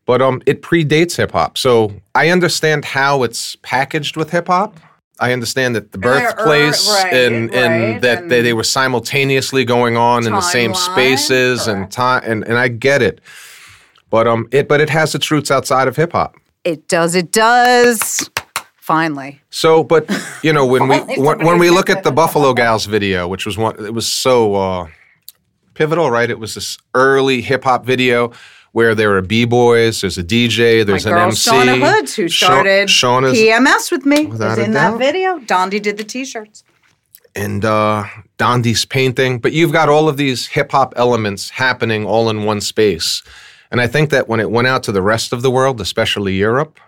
[0.06, 1.58] But um, it predates hip hop.
[1.58, 4.78] So I understand how it's packaged with hip hop.
[5.20, 9.64] I understand that the Right, birthplace right, and, and that and they, they were simultaneously
[9.66, 13.22] going on in the same Timeline, spaces and time and, and I get it.
[14.10, 16.36] But um it but it has its roots outside of hip hop.
[16.66, 18.30] it does it does.
[18.86, 19.42] Finally.
[19.50, 20.08] So, but
[20.44, 23.58] you know, when we when, when we look at the Buffalo Gals video, which was
[23.58, 24.88] one, it was so uh,
[25.74, 26.30] pivotal, right?
[26.30, 28.32] It was this early hip hop video
[28.74, 31.50] where there are b boys, there's a DJ, there's My an girl MC.
[31.50, 35.40] Shauna Hoods, who Sha- started Shauna's PMS with me, was in that video.
[35.40, 36.64] Dondi did the t-shirts.
[37.36, 38.04] and uh,
[38.38, 42.62] Dondi's painting, but you've got all of these hip hop elements happening all in one
[42.62, 43.24] space.
[43.72, 46.36] And I think that when it went out to the rest of the world, especially
[46.36, 46.80] Europe,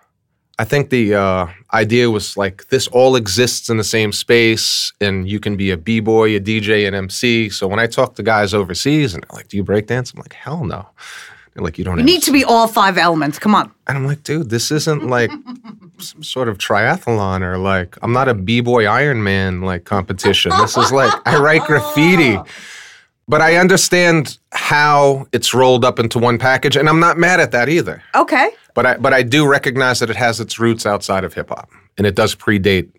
[0.60, 5.30] I think the uh, idea was like this all exists in the same space, and
[5.30, 7.50] you can be a b boy, a DJ, an MC.
[7.50, 10.20] So when I talk to guys overseas, and they're like, "Do you break dance?" I'm
[10.20, 10.88] like, "Hell no."
[11.54, 13.38] They're like, "You don't." You need to be all five elements.
[13.38, 13.72] Come on.
[13.88, 15.32] And I'm like, dude, this isn't like
[16.00, 20.52] some sort of triathlon or like I'm not a b-boy Ironman like competition.
[20.58, 22.38] This is like I write graffiti.
[23.28, 27.52] But I understand how it's rolled up into one package, and I'm not mad at
[27.52, 28.02] that either.
[28.16, 28.50] Okay.
[28.74, 31.70] But I but I do recognize that it has its roots outside of hip hop,
[31.98, 32.90] and it does predate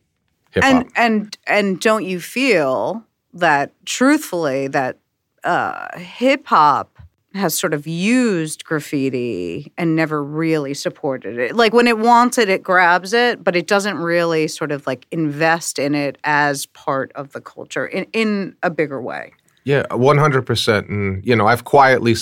[0.50, 0.86] hip hop.
[0.86, 4.98] And and and don't you feel that truthfully that
[5.44, 6.98] uh, hip hop
[7.34, 11.54] has sort of used graffiti and never really supported it.
[11.54, 15.06] Like when it wants it, it grabs it, but it doesn't really sort of like
[15.10, 19.32] invest in it as part of the culture in, in a bigger way.
[19.68, 20.88] Yeah, one hundred percent.
[20.88, 22.14] And you know, I've quietly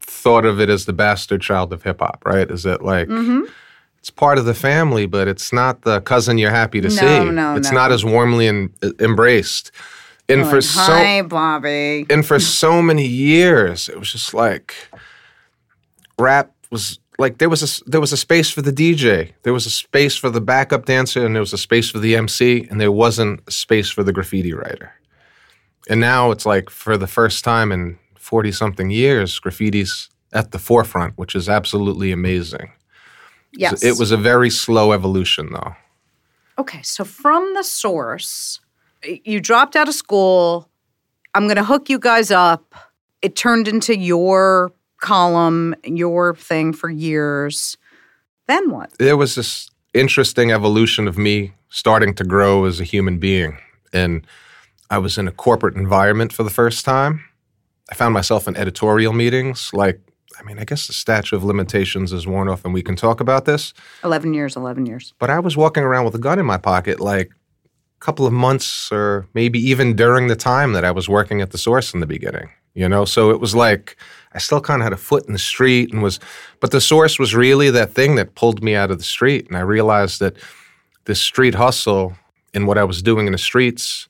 [0.00, 2.22] thought of it as the bastard child of hip hop.
[2.26, 2.50] Right?
[2.50, 3.42] Is it like Mm-hmm.
[4.00, 7.30] it's part of the family, but it's not the cousin you're happy to No, see.
[7.30, 7.78] no, it's no.
[7.80, 9.70] not as warmly en- embraced.
[10.30, 12.04] And for so Hi, Bobby.
[12.10, 14.74] and for so many years, it was just like
[16.18, 19.66] rap was like there was a there was a space for the DJ, there was
[19.66, 22.80] a space for the backup dancer, and there was a space for the MC, and
[22.80, 24.92] there wasn't a space for the graffiti writer.
[25.88, 30.58] And now it's like for the first time in forty something years, graffiti's at the
[30.58, 32.72] forefront, which is absolutely amazing.
[33.52, 33.82] Yes.
[33.82, 35.74] It was a very slow evolution, though.
[36.58, 38.60] Okay, so from the source,
[39.02, 40.68] you dropped out of school.
[41.34, 42.74] I'm going to hook you guys up.
[43.22, 47.76] It turned into your column, your thing for years.
[48.48, 48.90] Then what?
[48.98, 53.58] there was this interesting evolution of me starting to grow as a human being.
[53.92, 54.26] And
[54.90, 57.24] I was in a corporate environment for the first time.
[57.90, 59.70] I found myself in editorial meetings.
[59.72, 60.00] Like,
[60.38, 63.20] I mean, I guess the statute of limitations is worn off and we can talk
[63.20, 63.72] about this.
[64.04, 65.14] 11 years, 11 years.
[65.18, 68.32] But I was walking around with a gun in my pocket like a couple of
[68.32, 72.00] months or maybe even during the time that I was working at the source in
[72.00, 72.50] the beginning.
[72.74, 73.96] You know, so it was like
[74.32, 76.20] I still kind of had a foot in the street and was,
[76.60, 79.48] but the source was really that thing that pulled me out of the street.
[79.48, 80.36] And I realized that
[81.06, 82.14] this street hustle
[82.54, 84.07] and what I was doing in the streets,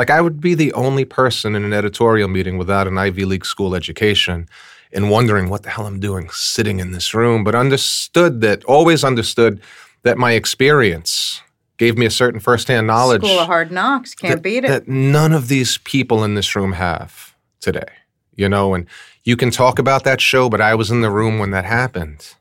[0.00, 3.44] like I would be the only person in an editorial meeting without an Ivy League
[3.44, 4.48] school education
[4.94, 9.04] and wondering what the hell I'm doing sitting in this room, but understood that, always
[9.04, 9.60] understood
[10.04, 11.42] that my experience
[11.76, 14.14] gave me a certain firsthand knowledge School of Hard Knocks.
[14.14, 14.68] Can't that, beat it.
[14.68, 17.92] that none of these people in this room have today.
[18.34, 18.86] You know, and
[19.24, 22.36] you can talk about that show, but I was in the room when that happened.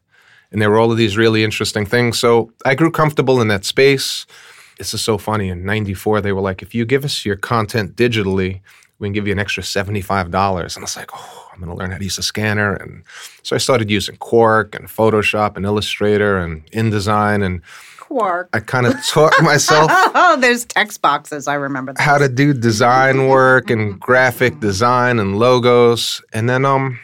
[0.53, 2.17] And there were all of these really interesting things.
[2.17, 4.25] So I grew comfortable in that space.
[4.79, 5.49] This is so funny.
[5.49, 8.61] In 94, they were like, if you give us your content digitally,
[8.97, 10.25] we can give you an extra $75.
[10.25, 12.73] And I was like, oh, I'm going to learn how to use a scanner.
[12.75, 13.03] And
[13.43, 17.45] so I started using Quark and Photoshop and Illustrator and InDesign.
[17.45, 17.61] And
[17.99, 18.49] Quark.
[18.53, 21.47] I kind of taught myself Oh, there's text boxes.
[21.47, 22.01] I remember that.
[22.01, 26.21] how to do design work and graphic design and logos.
[26.33, 26.99] And then um,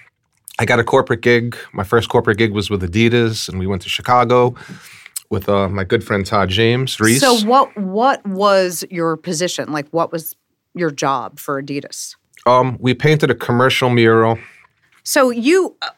[0.60, 1.56] I got a corporate gig.
[1.74, 4.56] My first corporate gig was with Adidas, and we went to Chicago
[5.30, 7.22] with uh, my good friend Todd James Reas.
[7.22, 9.72] So what what was your position?
[9.72, 10.36] Like what was
[10.74, 12.16] your job for Adidas?
[12.46, 14.38] um, we painted a commercial mural.
[15.04, 15.90] So you uh,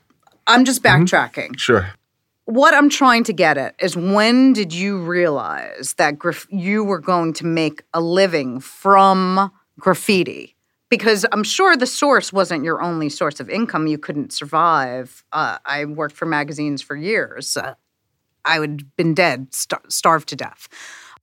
[0.48, 1.60] I'm just backtracking.
[1.60, 1.92] Sure.
[2.46, 7.00] What I'm trying to get at is when did you realize that graf- you were
[7.00, 10.56] going to make a living from graffiti?
[10.90, 13.88] Because I'm sure the source wasn't your only source of income.
[13.88, 15.26] You couldn't survive.
[15.34, 17.58] Uh, I worked for magazines for years.
[17.58, 17.74] Uh,
[18.48, 20.68] I would have been dead, star- starved to death.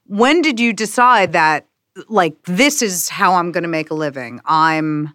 [0.07, 1.67] When did you decide that,
[2.09, 4.41] like, this is how I'm going to make a living?
[4.45, 5.15] I'm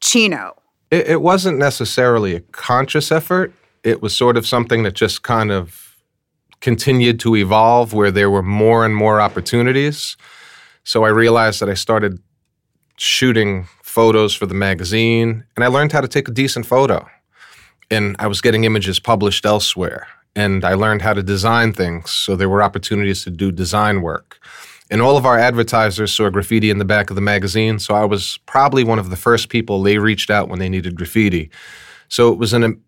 [0.00, 0.56] Chino.
[0.90, 3.52] It, it wasn't necessarily a conscious effort.
[3.82, 5.96] It was sort of something that just kind of
[6.60, 10.16] continued to evolve where there were more and more opportunities.
[10.82, 12.20] So I realized that I started
[12.96, 17.06] shooting photos for the magazine and I learned how to take a decent photo.
[17.90, 20.06] And I was getting images published elsewhere.
[20.36, 22.10] And I learned how to design things.
[22.10, 24.38] So there were opportunities to do design work.
[24.90, 27.78] And all of our advertisers saw graffiti in the back of the magazine.
[27.78, 30.94] So I was probably one of the first people they reached out when they needed
[30.96, 31.50] graffiti.
[32.08, 32.80] So it was an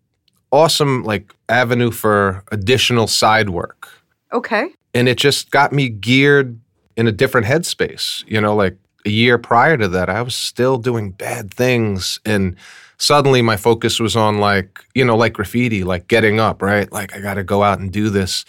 [0.53, 3.88] awesome like avenue for additional side work.
[4.32, 4.68] Okay.
[4.94, 6.61] And it just got me geared
[6.97, 8.24] in a different headspace.
[8.26, 8.76] You know, like
[9.07, 12.18] a year prior to that, I was still doing bad things.
[12.26, 12.57] And
[12.98, 16.90] suddenly my focus was on like, you know, like graffiti, like getting up, right?
[16.92, 18.44] Like I got to go out and do this.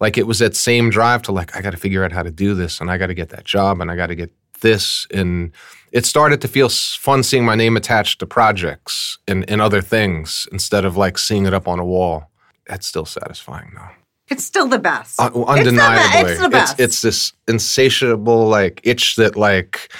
[0.00, 2.30] Like it was that same drive to like, I got to figure out how to
[2.30, 5.06] do this and I got to get that job and I got to get this.
[5.12, 5.52] And
[5.92, 10.48] it started to feel fun seeing my name attached to projects and, and other things
[10.50, 12.30] instead of like seeing it up on a wall.
[12.66, 13.99] That's still satisfying though.
[14.30, 15.16] It's still the best.
[15.20, 16.32] It's the be- undeniably.
[16.32, 16.80] It's the best.
[16.80, 19.92] it's this insatiable like itch that like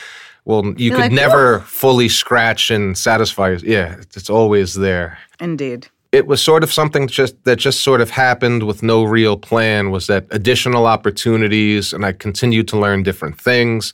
[0.45, 3.57] well you You're could like, never "Whoa." fully scratch and satisfy.
[3.63, 5.19] Yeah, it's, it's always there.
[5.41, 5.89] Indeed.
[6.13, 9.91] It was sort of something just that just sort of happened with no real plan.
[9.91, 13.93] Was that additional opportunities, and I continued to learn different things.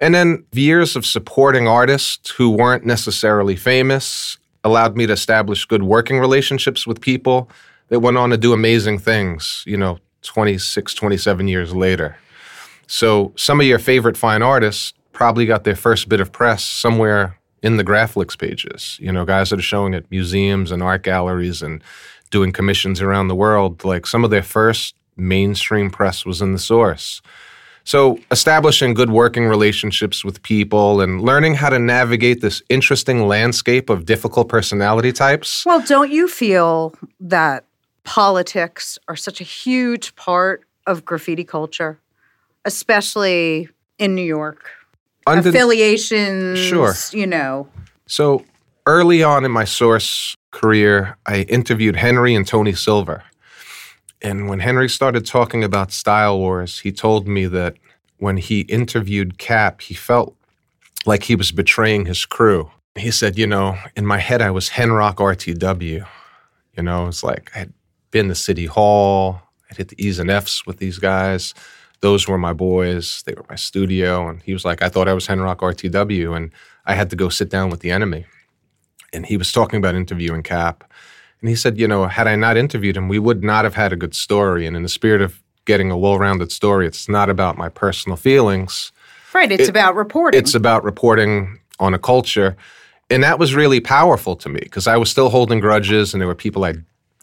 [0.00, 5.82] And then years of supporting artists who weren't necessarily famous allowed me to establish good
[5.82, 7.48] working relationships with people
[7.88, 12.16] that went on to do amazing things, you know, 26, 27 years later.
[12.86, 17.38] So some of your favorite fine artists probably got their first bit of press somewhere
[17.62, 18.98] in the Graphlix pages.
[19.00, 21.82] You know, guys that are showing at museums and art galleries and
[22.30, 23.84] doing commissions around the world.
[23.84, 27.22] Like some of their first mainstream press was in the source.
[27.86, 33.90] So, establishing good working relationships with people and learning how to navigate this interesting landscape
[33.90, 35.66] of difficult personality types.
[35.66, 37.64] Well, don't you feel that
[38.04, 41.98] politics are such a huge part of graffiti culture,
[42.64, 44.70] especially in New York?
[45.26, 46.92] Unden- Affiliations, Sure.
[47.12, 47.68] you know.
[48.06, 48.44] So
[48.86, 53.24] early on in my source career, I interviewed Henry and Tony Silver.
[54.20, 57.74] And when Henry started talking about Style Wars, he told me that
[58.18, 60.34] when he interviewed Cap, he felt
[61.06, 62.70] like he was betraying his crew.
[62.94, 66.06] He said, You know, in my head, I was Henrock RTW.
[66.76, 67.72] You know, it's like I had
[68.14, 71.52] been to City Hall, I'd hit the E's and F's with these guys.
[72.00, 73.24] Those were my boys.
[73.26, 74.28] They were my studio.
[74.28, 76.36] And he was like, I thought I was Henrock RTW.
[76.36, 76.52] And
[76.86, 78.24] I had to go sit down with the enemy.
[79.12, 80.84] And he was talking about interviewing Cap.
[81.40, 83.92] And he said, you know, had I not interviewed him, we would not have had
[83.92, 84.64] a good story.
[84.64, 88.16] And in the spirit of getting a well rounded story, it's not about my personal
[88.16, 88.92] feelings.
[89.34, 89.50] Right.
[89.50, 90.40] It's It- about reporting.
[90.40, 92.56] It's about reporting on a culture.
[93.10, 96.28] And that was really powerful to me because I was still holding grudges and there
[96.28, 96.74] were people I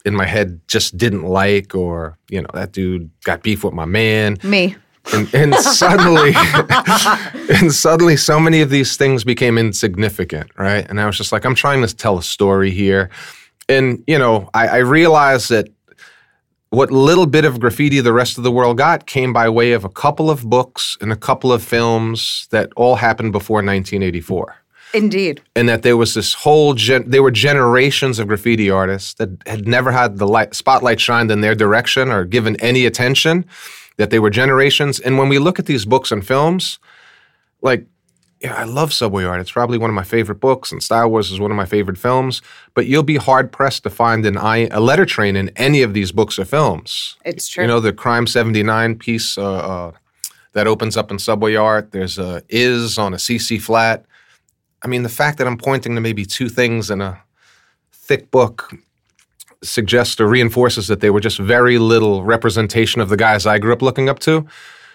[0.04, 3.84] in my head just didn't like or, you know, that dude got beef with my
[3.84, 4.38] man.
[4.42, 4.76] Me.
[5.12, 6.32] And, and suddenly
[7.60, 10.88] and suddenly so many of these things became insignificant, right?
[10.88, 13.10] And I was just like, I'm trying to tell a story here.
[13.68, 15.68] And, you know, I, I realized that
[16.70, 19.84] what little bit of graffiti the rest of the world got came by way of
[19.84, 24.61] a couple of books and a couple of films that all happened before 1984
[24.94, 25.40] Indeed.
[25.56, 29.66] and that there was this whole gen- there were generations of graffiti artists that had
[29.66, 33.44] never had the light spotlight shined in their direction or given any attention
[33.96, 36.78] that they were generations and when we look at these books and films
[37.62, 37.86] like
[38.42, 39.40] yeah, I love Subway Art.
[39.40, 41.96] It's probably one of my favorite books, and Style Wars is one of my favorite
[41.96, 42.42] films.
[42.74, 45.94] But you'll be hard pressed to find an I, a letter train in any of
[45.94, 47.16] these books or films.
[47.24, 47.62] It's true.
[47.62, 49.92] You know, the Crime 79 piece uh, uh,
[50.54, 54.04] that opens up in Subway Art, there's a is on a CC flat.
[54.84, 57.22] I mean, the fact that I'm pointing to maybe two things in a
[57.92, 58.74] thick book
[59.62, 63.72] suggests or reinforces that they were just very little representation of the guys I grew
[63.72, 64.44] up looking up to.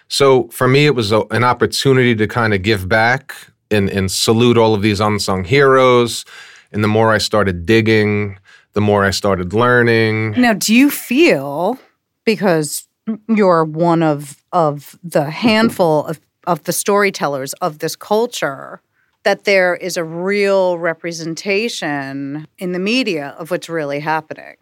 [0.10, 3.34] So for me, it was a, an opportunity to kind of give back
[3.72, 6.26] and, and salute all of these unsung heroes.
[6.72, 8.38] And the more I started digging,
[8.74, 10.32] the more I started learning.
[10.32, 11.80] Now, do you feel
[12.26, 12.88] because
[13.30, 18.82] you're one of of the handful of, of the storytellers of this culture
[19.28, 24.56] that there is a real representation in the media of what's really happening?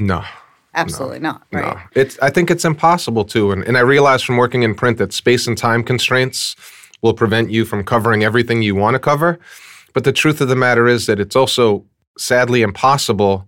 [0.00, 0.24] No.
[0.74, 1.76] Absolutely not, right?
[1.76, 1.80] No.
[1.94, 3.52] It's I think it's impossible to.
[3.52, 6.56] And, and I realize from working in print that space and time constraints
[7.02, 9.38] will prevent you from covering everything you want to cover.
[9.92, 11.84] But the truth of the matter is that it's also
[12.18, 13.46] sadly impossible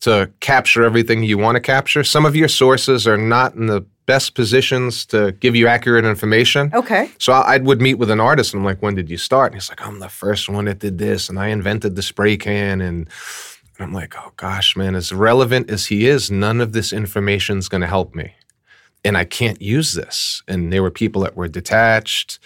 [0.00, 2.02] to capture everything you want to capture.
[2.02, 6.68] Some of your sources are not in the best positions to give you accurate information.
[6.74, 7.12] Okay.
[7.18, 9.52] So I, I would meet with an artist and I'm like, when did you start?
[9.52, 12.36] And he's like, I'm the first one that did this and I invented the spray
[12.36, 13.08] can and
[13.80, 17.58] and I'm like, oh gosh, man, as relevant as he is, none of this information
[17.58, 18.34] is going to help me.
[19.04, 20.42] And I can't use this.
[20.48, 22.40] And there were people that were detached,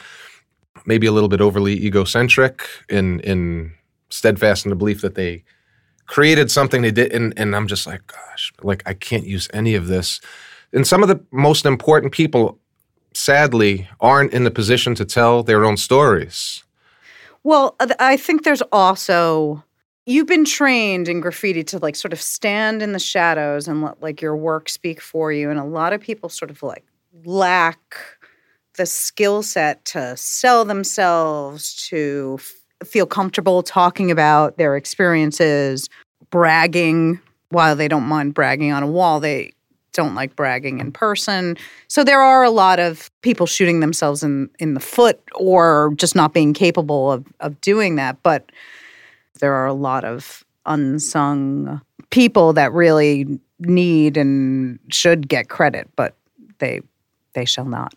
[0.85, 3.73] maybe a little bit overly egocentric, in, in
[4.11, 5.43] steadfast in the belief that they
[6.07, 7.11] created something they did.
[7.11, 10.21] And, and I'm just like, gosh, like I can't use any of this.
[10.75, 12.59] And some of the most important people,
[13.15, 16.65] sadly, aren't in the position to tell their own stories.
[17.45, 19.63] Well, uh, I think there's also
[20.07, 24.03] you've been trained in graffiti to like sort of stand in the shadows and let
[24.03, 26.85] like your work speak for you and a lot of people sort of like
[27.25, 27.97] lack
[28.77, 35.89] the skill set to sell themselves to f- feel comfortable talking about their experiences
[36.29, 37.19] bragging
[37.49, 39.54] while they don't mind bragging on a wall they
[39.95, 41.57] don't like bragging in person
[41.89, 46.15] so there are a lot of people shooting themselves in in the foot or just
[46.15, 48.51] not being capable of of doing that but
[49.41, 51.81] there are a lot of unsung
[52.11, 56.17] people that really need and should get credit, but
[56.59, 56.81] they
[57.35, 57.95] they shall not.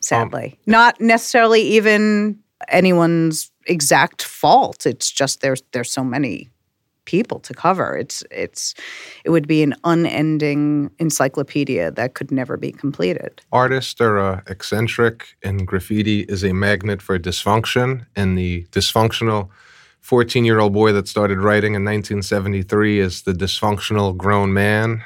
[0.00, 4.86] Sadly, um, not necessarily even anyone's exact fault.
[4.86, 6.50] It's just there's there's so many
[7.06, 7.96] people to cover.
[7.96, 8.74] It's it's
[9.24, 13.40] it would be an unending encyclopedia that could never be completed.
[13.52, 19.48] Artists are uh, eccentric, and graffiti is a magnet for dysfunction, and the dysfunctional
[20.00, 25.02] 14 year old boy that started writing in 1973 is the dysfunctional grown man.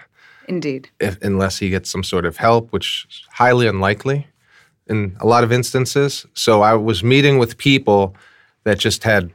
[0.48, 0.90] Indeed.
[0.98, 4.26] If, unless he gets some sort of help, which is highly unlikely
[4.88, 6.26] in a lot of instances.
[6.34, 8.14] So I was meeting with people
[8.64, 9.30] that just had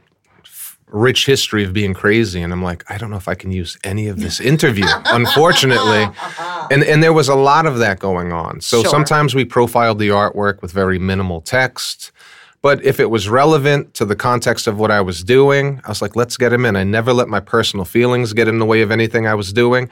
[0.88, 3.76] rich history of being crazy and I'm like I don't know if I can use
[3.82, 6.68] any of this interview unfortunately uh-huh.
[6.70, 8.90] and and there was a lot of that going on so Sure.
[8.90, 12.12] sometimes we profiled the artwork with very minimal text
[12.62, 16.02] but if it was relevant to the context of what I was doing, I was
[16.02, 16.74] like, let's get him in.
[16.74, 19.88] I never let my personal feelings get in the way of anything I was doing.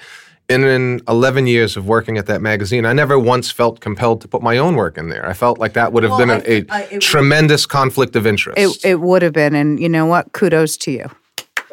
[0.46, 4.42] In 11 years of working at that magazine, I never once felt compelled to put
[4.42, 5.26] my own work in there.
[5.26, 8.58] I felt like that would have been a, a tremendous conflict of interest.
[8.58, 10.32] It it would have been, and you know what?
[10.32, 11.10] Kudos to you,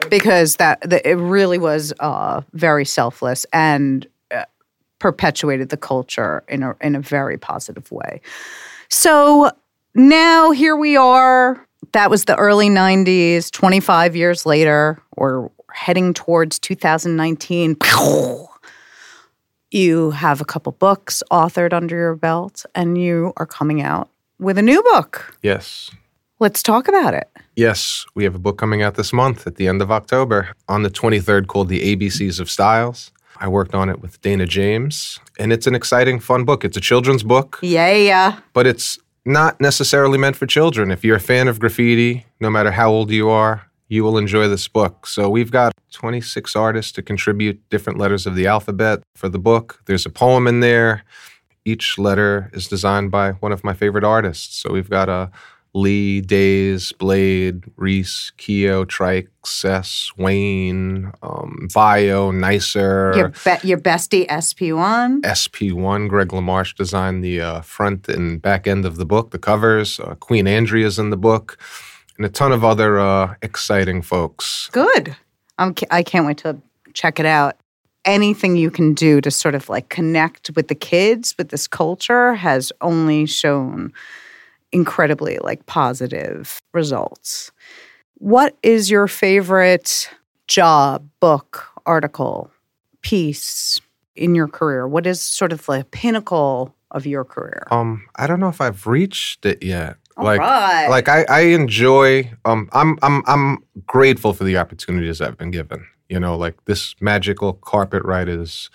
[0.09, 4.45] because that, that it really was uh, very selfless and uh,
[4.99, 8.21] perpetuated the culture in a in a very positive way.
[8.87, 9.51] So
[9.95, 11.67] now here we are.
[11.91, 13.51] That was the early '90s.
[13.51, 17.75] Twenty five years later, we're heading towards 2019.
[19.71, 24.57] You have a couple books authored under your belt, and you are coming out with
[24.57, 25.35] a new book.
[25.41, 25.91] yes.
[26.39, 27.29] Let's talk about it.
[27.55, 30.81] Yes, we have a book coming out this month at the end of October on
[30.81, 33.11] the 23rd called The ABCs of Styles.
[33.37, 36.65] I worked on it with Dana James, and it's an exciting, fun book.
[36.65, 37.59] It's a children's book.
[37.61, 37.93] Yeah.
[37.93, 38.39] Yeah.
[38.53, 40.89] But it's not necessarily meant for children.
[40.89, 44.47] If you're a fan of graffiti, no matter how old you are, you will enjoy
[44.47, 45.05] this book.
[45.05, 49.81] So we've got 26 artists to contribute different letters of the alphabet for the book.
[49.85, 51.03] There's a poem in there.
[51.65, 54.55] Each letter is designed by one of my favorite artists.
[54.55, 55.29] So we've got a
[55.73, 63.13] Lee, Daze, Blade, Reas, Keo, Trike, Sess, Wane, um, Vio, Nicer.
[63.15, 65.21] Your be- your bestie SP1.
[65.21, 66.07] SP1.
[66.07, 69.99] Greg LaMarche designed the uh, front and back end of the book, the covers.
[69.99, 71.57] Uh, Queen Andrea's in the book,
[72.21, 74.69] and a ton of other uh, exciting folks.
[74.71, 75.15] Good.
[75.57, 76.55] I'm, I can't wait to
[76.93, 77.57] check it out.
[78.05, 82.35] Anything you can do to sort of like connect with the kids with this culture
[82.35, 83.91] has only shown
[84.71, 87.51] incredibly like positive results.
[88.19, 90.07] What is your favorite
[90.47, 92.51] job, book, article,
[93.01, 93.81] piece
[94.15, 94.87] in your career?
[94.87, 97.65] What is sort of the pinnacle of your career?
[97.71, 99.97] Um, I don't know if I've reached it yet.
[100.21, 100.87] All like, right.
[100.87, 102.31] like I, I enjoy.
[102.45, 105.85] Um, I'm, I'm, I'm grateful for the opportunities I've been given.
[106.09, 108.69] You know, like this magical carpet ride has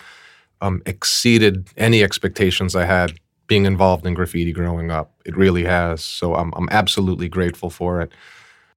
[0.60, 5.12] um, exceeded any expectations I had being involved in graffiti growing up.
[5.24, 6.02] It really has.
[6.02, 8.12] So I'm, I'm absolutely grateful for it.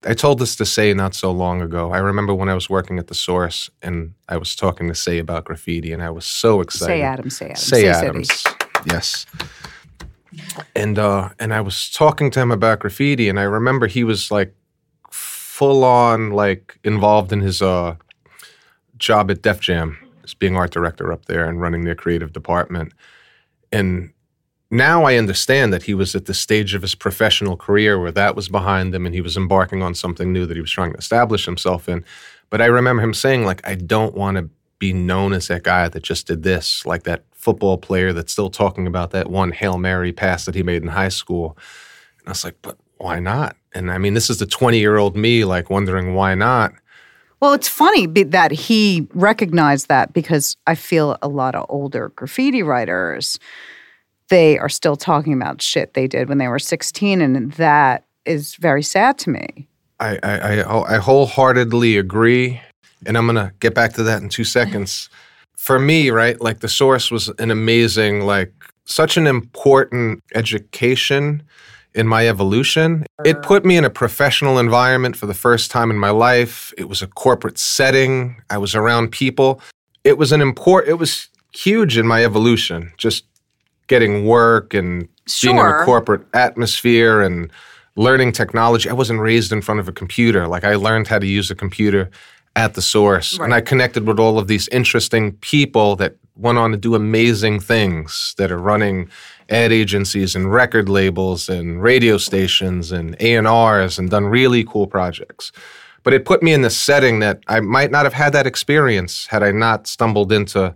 [0.05, 1.91] I told this to Cey not so long ago.
[1.91, 5.17] I remember when I was working at the Source and I was talking to Cey
[5.17, 6.93] about graffiti, and I was so excited.
[6.93, 8.07] Cey Adam, Cey Adam, Say, City.
[8.07, 8.43] Adams.
[8.85, 9.25] Yes.
[10.75, 14.31] And uh and I was talking to him about graffiti and I remember he was
[14.31, 14.55] like
[15.11, 17.95] full on like involved in his uh
[18.97, 22.93] job at Def Jam as being art director up there and running their creative department.
[23.71, 24.11] And
[24.71, 28.35] now I understand that he was at the stage of his professional career where that
[28.35, 30.97] was behind him and he was embarking on something new that he was trying to
[30.97, 32.05] establish himself in.
[32.49, 35.87] But I remember him saying, like, I don't want to be known as that guy
[35.87, 39.77] that just did this, like that football player that's still talking about that one Hail
[39.77, 41.57] Mary pass that he made in high school.
[42.19, 43.55] And I was like, but why not?
[43.73, 46.73] And I mean, this is the 20 year old me, like, wondering why not.
[47.39, 52.61] Well, it's funny that he recognized that because I feel a lot of older graffiti
[52.61, 53.39] writers,
[54.27, 57.21] they are still talking about shit they did when they were 16.
[57.21, 59.67] And that is very sad to me.
[60.01, 62.61] I, I, I, I wholeheartedly agree.
[63.05, 65.09] And I'm going to get back to that in two seconds.
[65.59, 68.53] For me, right, like the source was an amazing, like,
[68.85, 71.43] such an important education
[71.93, 73.05] in my evolution.
[73.25, 73.45] It uh-huh.
[73.45, 76.73] put me in a professional environment for the first time in my life.
[76.77, 78.41] It was a corporate setting.
[78.49, 79.61] I was around people.
[80.05, 83.25] It was an important, it was huge in my evolution, just
[83.87, 85.09] getting work and
[85.41, 87.51] being in a corporate atmosphere and
[87.97, 88.89] learning technology.
[88.89, 90.47] I wasn't raised in front of a computer.
[90.47, 92.09] Like I learned how to use a computer
[92.59, 93.39] at the source.
[93.39, 97.61] And I connected with all of these interesting people that went on to do amazing
[97.61, 99.09] things that are running
[99.49, 105.53] ad agencies and record labels and radio stations and A&Rs and done really cool projects.
[106.03, 109.27] But it put me in the setting that I might not have had that experience
[109.27, 110.75] had I not stumbled into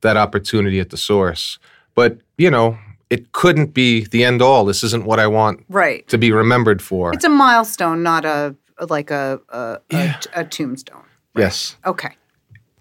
[0.00, 1.58] that opportunity at the source.
[1.94, 2.78] But, you know,
[3.10, 4.64] it couldn't be the end all.
[4.64, 6.06] This isn't what I want Right.
[6.08, 7.12] to be remembered for.
[7.12, 8.54] It's a milestone, not a
[8.88, 11.02] like a a, a, a tombstone.
[11.38, 11.76] Yes.
[11.86, 12.10] Okay.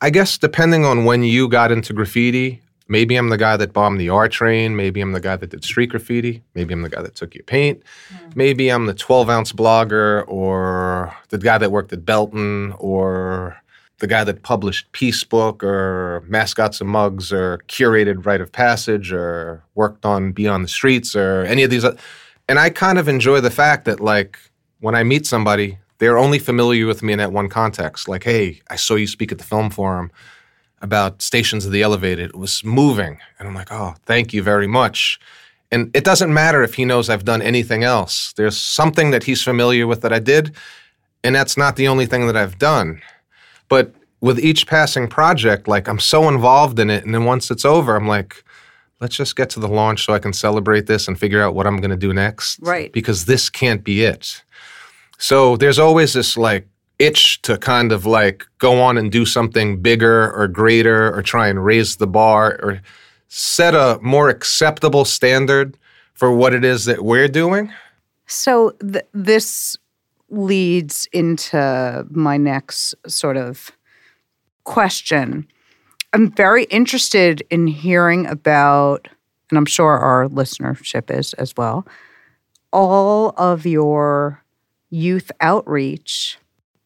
[0.02, 4.00] I guess depending on when you got into graffiti, maybe I'm the guy that bombed
[4.00, 4.76] the R train.
[4.76, 6.44] Maybe I'm the guy that did street graffiti.
[6.54, 7.82] Maybe I'm the guy that took your paint.
[8.10, 8.30] Hmm.
[8.36, 13.58] Maybe I'm the 12 ounce blogger or the guy that worked at Belton or
[14.00, 19.12] the guy that published Peace Book or Mascots and Mugs or curated Rite of Passage
[19.12, 21.84] or worked on Beyond the Streets or any of these.
[21.84, 24.38] And I kind of enjoy the fact that, like,
[24.80, 28.08] when I meet somebody, they're only familiar with me in that one context.
[28.08, 30.12] Like, hey, I saw you speak at the film forum
[30.82, 32.30] about Stations of the Elevated.
[32.30, 33.20] It was moving.
[33.40, 35.20] And I'm like, oh, thank you very much.
[35.72, 38.34] And it doesn't matter if he knows I've done anything else.
[38.34, 40.56] There's something that he's familiar with that I did,
[41.24, 43.02] and that's not the only thing that I've done.
[43.68, 47.66] But with each passing project, like I'm so involved in it, and then once it's
[47.66, 48.44] over, I'm like,
[49.02, 51.68] let's just get to the launch so I can celebrate this and figure out what
[51.68, 52.60] I'm going to do next.
[52.62, 52.92] Right.
[52.94, 54.44] Because this can't be it.
[55.18, 56.68] So there's always this like
[57.00, 61.48] itch to kind of like go on and do something bigger or greater or try
[61.48, 62.82] and raise the bar or
[63.28, 65.78] set a more acceptable standard
[66.14, 67.72] for what it is that we're doing.
[68.26, 69.78] So th- this
[70.30, 73.72] leads into my next sort of
[74.64, 75.48] question.
[76.14, 79.08] I'm very interested in hearing about,
[79.50, 81.88] and I'm sure our listenership is as well,
[82.74, 84.44] all of your
[84.90, 86.38] youth outreach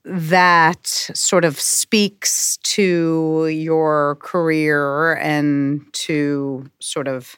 [0.04, 7.38] that sort of speaks to your career and to sort of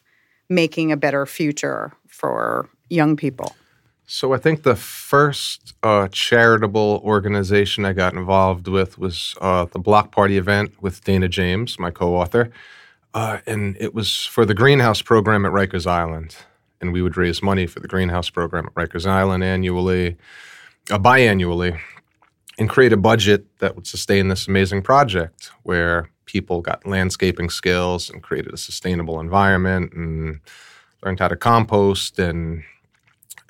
[0.50, 3.56] making a better future for young people.
[4.06, 9.80] So I think the first uh, charitable organization I got involved with was uh, the
[9.80, 12.52] Block Party event with Dana James, my co-author,
[13.14, 16.36] uh, and it was for the Greenhouse program at Rikers Island,
[16.82, 20.18] and we would raise money for the Greenhouse program at Rikers Island annually,
[20.90, 21.80] uh, biannually,
[22.60, 28.10] and create a budget that would sustain this amazing project where people got landscaping skills
[28.10, 30.40] and created a sustainable environment and
[31.04, 32.64] learned how to compost and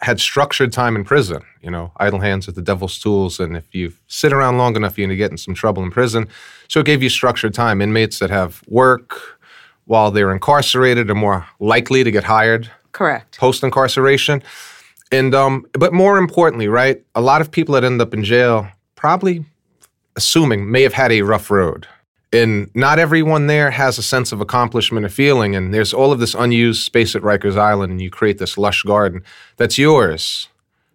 [0.02, 1.42] had structured time in prison.
[1.62, 4.98] You know, idle hands are the devil's tools, and if you sit around long enough,
[4.98, 6.28] you're going to get in some trouble in prison.
[6.68, 7.82] So it gave you structured time.
[7.82, 9.40] Inmates that have work
[9.86, 13.38] while they're incarcerated are more likely to get hired Correct.
[13.38, 14.44] post incarceration.
[15.14, 17.04] And um, but more importantly, right?
[17.14, 19.46] A lot of people that end up in jail probably
[20.16, 21.88] assuming may have had a rough road.
[22.32, 25.56] And not everyone there has a sense of accomplishment or feeling.
[25.56, 28.82] And there's all of this unused space at Rikers Island, and you create this lush
[28.82, 29.24] garden
[29.58, 30.48] that's yours.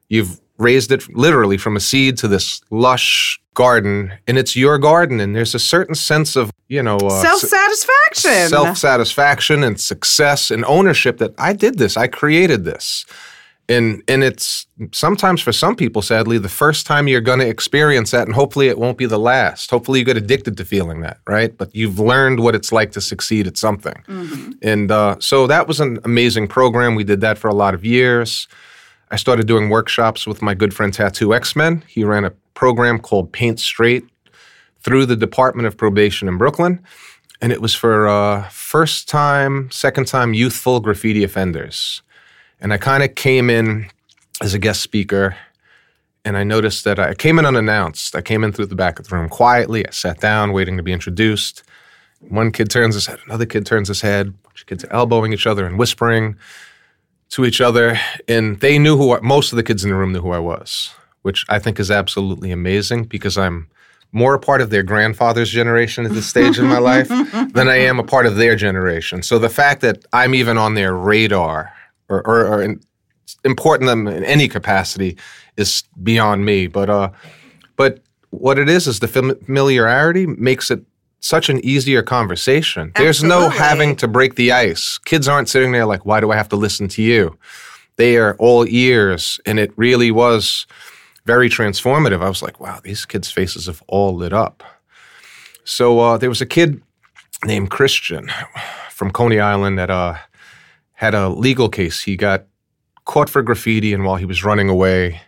[0.09, 5.21] You've raised it literally from a seed to this lush garden, and it's your garden.
[5.21, 8.49] And there's a certain sense of, you know, uh, Self satisfaction.
[8.49, 13.07] self satisfaction and success and ownership that I did this, I created this.
[13.69, 18.13] And and it's sometimes for some people, sadly, the first time you're going to experience
[18.13, 19.71] that, and hopefully it won't be the last.
[19.71, 21.57] Hopefully you get addicted to feeling that, right?
[21.57, 24.03] But you've learned what it's like to succeed at something,
[24.63, 26.95] and uh, so that was an amazing program.
[26.95, 28.49] We did that for a lot of years.
[29.11, 31.83] I started doing workshops with my good friend Tattoo X Men.
[31.87, 34.05] He ran a program called Paint Straight
[34.81, 36.81] through the Department of Probation in Brooklyn.
[37.41, 42.03] And it was for uh, first time, second time youthful graffiti offenders.
[42.61, 43.89] And I kind of came in
[44.41, 45.37] as a guest speaker.
[46.25, 48.15] And I noticed that I came in unannounced.
[48.15, 49.87] I came in through the back of the room quietly.
[49.87, 51.63] I sat down, waiting to be introduced.
[52.21, 54.35] One kid turns his head, another kid turns his head.
[54.43, 56.37] Bunch of kids are elbowing each other and whispering
[57.31, 60.13] to each other, and they knew who I, most of the kids in the room
[60.13, 63.69] knew who I was, which I think is absolutely amazing because I'm
[64.13, 67.09] more a part of their grandfather's generation at this stage in my life
[67.53, 69.23] than I am a part of their generation.
[69.23, 71.73] So the fact that I'm even on their radar
[72.09, 72.81] or, or, or in,
[73.45, 75.17] important them in any capacity
[75.57, 76.67] is beyond me.
[76.67, 77.11] But uh,
[77.77, 78.01] but
[78.31, 80.83] what it is is the familiarity makes it
[81.21, 82.93] such an easier conversation.
[82.97, 84.99] There's no having to break the ice.
[84.99, 87.37] Kids aren't sitting there like, why do I have to listen to you?
[87.97, 90.67] They are all ears, and it really was
[91.25, 92.23] very transformative.
[92.23, 94.63] I was like, wow, these kids' faces have all lit up.
[95.65, 96.81] So uh, there was a kid
[97.45, 98.31] named Christian
[98.91, 100.15] from Coney Island that uh,
[100.99, 102.03] had a legal case.
[102.03, 102.47] He got
[103.05, 105.21] caught for graffiti, and while he was running away,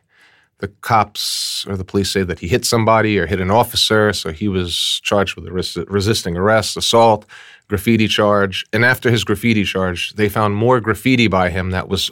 [0.58, 4.12] the cops or the police say that he hit somebody or hit an officer.
[4.12, 7.24] So he was charged with res- resisting arrest, assault,
[7.68, 8.66] graffiti charge.
[8.72, 12.10] And after his graffiti charge, they found more graffiti by him that was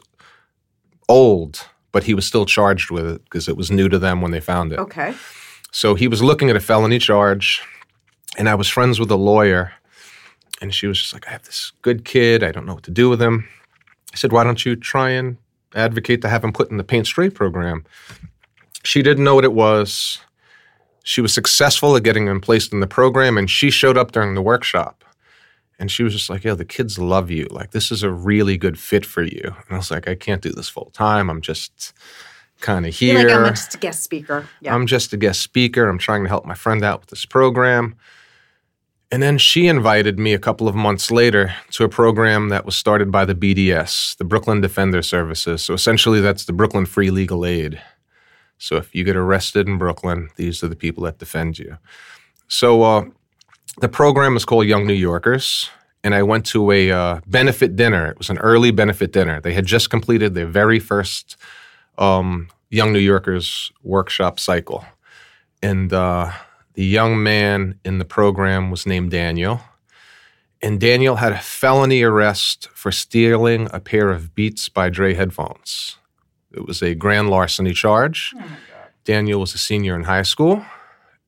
[1.08, 4.30] old, but he was still charged with it because it was new to them when
[4.30, 4.78] they found it.
[4.78, 5.14] Okay.
[5.72, 7.60] So he was looking at a felony charge,
[8.38, 9.72] and I was friends with a lawyer,
[10.60, 12.42] and she was just like, I have this good kid.
[12.42, 13.48] I don't know what to do with him.
[14.12, 15.36] I said, Why don't you try and
[15.74, 17.84] advocate to have him put in the Paint Straight program?
[18.82, 20.20] She didn't know what it was.
[21.04, 24.34] She was successful at getting him placed in the program, and she showed up during
[24.34, 25.04] the workshop.
[25.78, 27.46] And she was just like, Yo, the kids love you.
[27.50, 29.42] Like, this is a really good fit for you.
[29.44, 31.30] And I was like, I can't do this full time.
[31.30, 31.92] I'm just
[32.60, 33.28] kind of here.
[33.28, 34.48] Like, I'm just a guest speaker.
[34.60, 34.74] Yeah.
[34.74, 35.88] I'm just a guest speaker.
[35.88, 37.94] I'm trying to help my friend out with this program.
[39.10, 42.76] And then she invited me a couple of months later to a program that was
[42.76, 45.62] started by the BDS, the Brooklyn Defender Services.
[45.62, 47.80] So essentially, that's the Brooklyn Free Legal Aid.
[48.58, 51.78] So if you get arrested in Brooklyn, these are the people that defend you.
[52.48, 53.04] So uh,
[53.80, 55.70] the program is called Young New Yorkers.
[56.04, 58.06] And I went to a uh, benefit dinner.
[58.06, 59.40] It was an early benefit dinner.
[59.40, 61.36] They had just completed their very first
[61.96, 64.84] um, Young New Yorkers workshop cycle.
[65.62, 66.30] And uh,
[66.78, 69.60] the young man in the program was named Daniel.
[70.62, 75.96] And Daniel had a felony arrest for stealing a pair of Beats by Dre headphones.
[76.52, 78.32] It was a grand larceny charge.
[79.02, 80.64] Daniel was a senior in high school,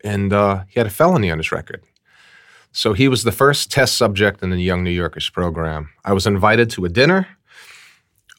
[0.04, 1.82] and uh, he had a felony on his record.
[2.70, 5.90] So he was the first test subject in the Young New Yorkers program.
[6.04, 7.26] I was invited to a dinner.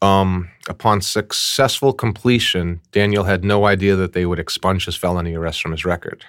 [0.01, 5.62] Um, upon successful completion, Daniel had no idea that they would expunge his felony arrest
[5.62, 6.26] from his record.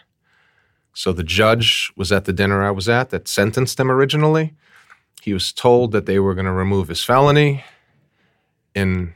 [0.95, 4.55] So the judge was at the dinner I was at that sentenced him originally.
[5.23, 7.65] He was told that they were going to remove his felony,
[8.75, 9.13] and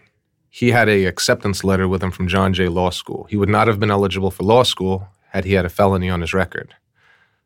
[0.49, 3.25] he had a acceptance letter with him from John Jay Law School.
[3.25, 6.21] He would not have been eligible for law school had he had a felony on
[6.21, 6.75] his record.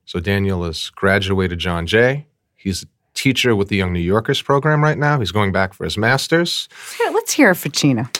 [0.04, 2.26] So Daniel has graduated John Jay.
[2.54, 5.18] He's a teacher with the Young New Yorkers program right now.
[5.18, 6.68] He's going back for his master's.
[6.98, 8.10] Here, let's hear it for Gina.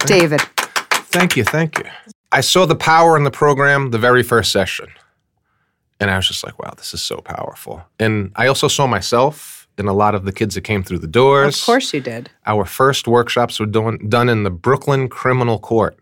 [0.00, 0.42] David.
[1.10, 1.84] Thank you, thank you.
[2.36, 4.88] I saw the power in the program the very first session.
[5.98, 7.82] And I was just like, wow, this is so powerful.
[7.98, 11.06] And I also saw myself in a lot of the kids that came through the
[11.06, 11.58] doors.
[11.58, 12.28] Of course you did.
[12.44, 15.96] Our first workshops were done, done in the Brooklyn Criminal Court.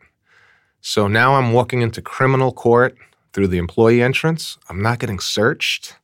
[0.81, 2.97] So now I'm walking into criminal court
[3.33, 4.59] through the employee entrance.
[4.69, 5.95] I'm not getting searched.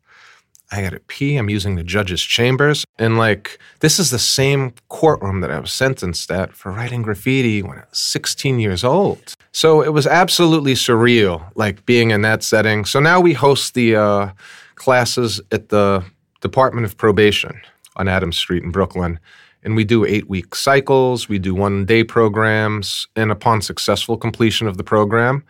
[0.71, 1.39] I got to pee.
[1.39, 2.85] I'm using the judge's chambers.
[3.01, 7.65] And like, this is the same courtroom that I was sentenced at for writing graffiti
[7.65, 9.35] when I was 16 years old.
[9.53, 12.85] So it was absolutely surreal, like being in that setting.
[12.85, 14.31] So now we host the uh,
[14.77, 16.05] classes at the
[16.41, 17.61] Department of Probation
[17.97, 19.19] on Adams Street in Brooklyn.
[19.63, 23.09] And we do eight week cycles, we do one day programs.
[23.17, 25.45] And upon successful completion of the program,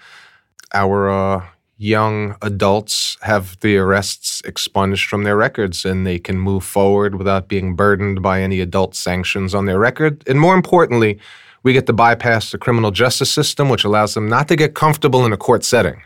[0.73, 1.47] our uh,
[1.77, 7.49] young adults have the arrests expunged from their records and they can move forward without
[7.49, 10.23] being burdened by any adult sanctions on their record.
[10.27, 11.21] And more importantly,
[11.63, 15.25] we get to bypass the criminal justice system, which allows them not to get comfortable
[15.27, 16.03] in a court setting.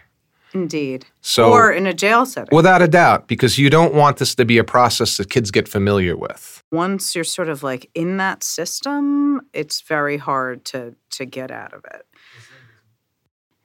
[0.53, 1.07] Indeed.
[1.21, 2.55] So- or in a jail setting.
[2.55, 5.69] Without a doubt, because you don't want this to be a process that kids get
[5.69, 6.63] familiar with.
[6.71, 11.73] Once you're sort of like in that system, it's very hard to to get out
[11.73, 12.07] of it.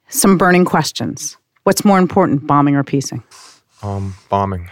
[0.08, 1.38] Some burning questions.
[1.64, 3.24] What's more important, bombing or piecing?
[3.84, 4.70] Um, bombing.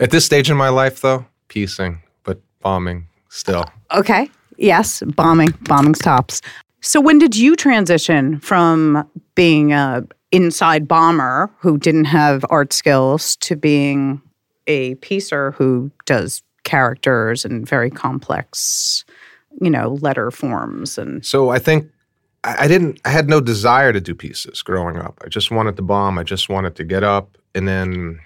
[0.00, 3.64] At this stage in my life, though, piecing, but bombing still.
[3.92, 4.30] Okay.
[4.58, 5.54] Yes, bombing.
[5.62, 6.42] bombing stops.
[6.80, 13.36] So when did you transition from being a inside bomber who didn't have art skills
[13.36, 14.20] to being
[14.66, 19.04] a piecer who does characters and very complex,
[19.60, 21.90] you know, letter forms and So I think
[22.44, 23.00] I, I didn't.
[23.04, 25.18] I had no desire to do pieces growing up.
[25.24, 26.18] I just wanted to bomb.
[26.18, 28.20] I just wanted to get up, and then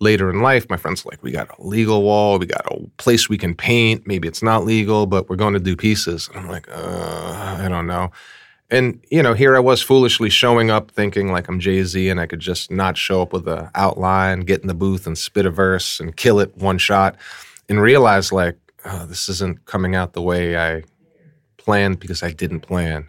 [0.00, 2.38] later in life, my friends like, "We got a legal wall.
[2.38, 4.06] We got a place we can paint.
[4.06, 7.68] Maybe it's not legal, but we're going to do pieces." And I'm like, uh, I
[7.68, 8.10] don't know.
[8.70, 12.20] And you know, here I was foolishly showing up, thinking like I'm Jay Z, and
[12.20, 15.46] I could just not show up with an outline, get in the booth and spit
[15.46, 17.16] a verse and kill it one shot,
[17.68, 20.82] and realize like oh, this isn't coming out the way I
[21.56, 23.08] planned because I didn't plan.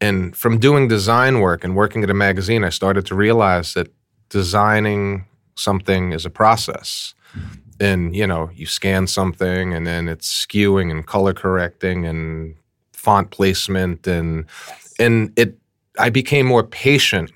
[0.00, 3.88] And from doing design work and working at a magazine, I started to realize that
[4.28, 5.26] designing
[5.56, 7.14] something is a process.
[7.36, 7.54] Mm-hmm.
[7.78, 12.54] And, you know, you scan something and then it's skewing and color correcting and
[12.92, 14.46] font placement and
[14.98, 15.56] and it
[15.98, 17.30] I became more patient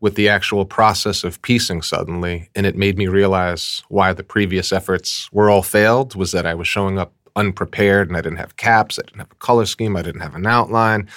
[0.00, 4.72] with the actual process of piecing suddenly and it made me realize why the previous
[4.72, 8.56] efforts were all failed was that I was showing up unprepared and I didn't have
[8.56, 11.08] caps, I didn't have a color scheme, I didn't have an outline.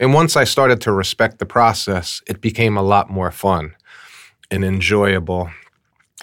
[0.00, 3.74] And once I started to respect the process, it became a lot more fun
[4.50, 5.50] and enjoyable.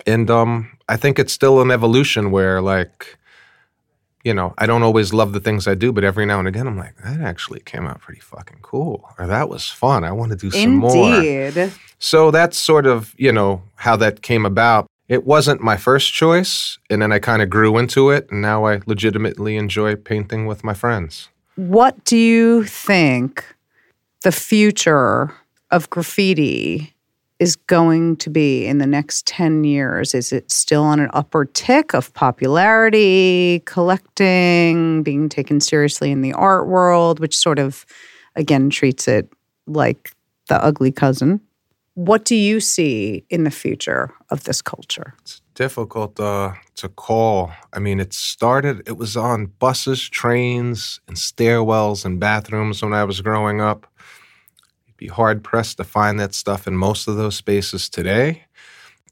[0.05, 3.17] And um, I think it's still an evolution where, like,
[4.23, 6.65] you know, I don't always love the things I do, but every now and again,
[6.67, 10.03] I'm like, that actually came out pretty fucking cool, or that was fun.
[10.03, 11.21] I want to do some more.
[11.21, 11.71] Indeed.
[11.99, 14.87] So that's sort of, you know, how that came about.
[15.07, 18.65] It wasn't my first choice, and then I kind of grew into it, and now
[18.65, 21.29] I legitimately enjoy painting with my friends.
[21.55, 23.45] What do you think
[24.23, 25.31] the future
[25.69, 26.94] of graffiti
[27.39, 30.13] is going to be in the next 10 years?
[30.13, 36.33] Is it still on an upward tick of popularity, collecting, being taken seriously in the
[36.33, 37.85] art world, which sort of,
[38.35, 39.29] again, treats it
[39.67, 40.11] like
[40.47, 41.41] the ugly cousin?
[41.95, 45.13] What do you see in the future of this culture?
[45.21, 47.51] It's difficult uh, to call.
[47.71, 53.05] I mean, it started, it was on buses, trains, and stairwells and bathrooms when I
[53.05, 53.87] was growing up.
[54.97, 58.43] Be hard pressed to find that stuff in most of those spaces today.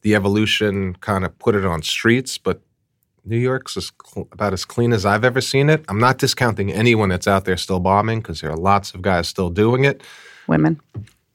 [0.01, 2.61] The evolution kind of put it on streets, but
[3.25, 5.83] New York's as cl- about as clean as I've ever seen it.
[5.87, 9.27] I'm not discounting anyone that's out there still bombing because there are lots of guys
[9.27, 10.03] still doing it
[10.47, 10.79] Women,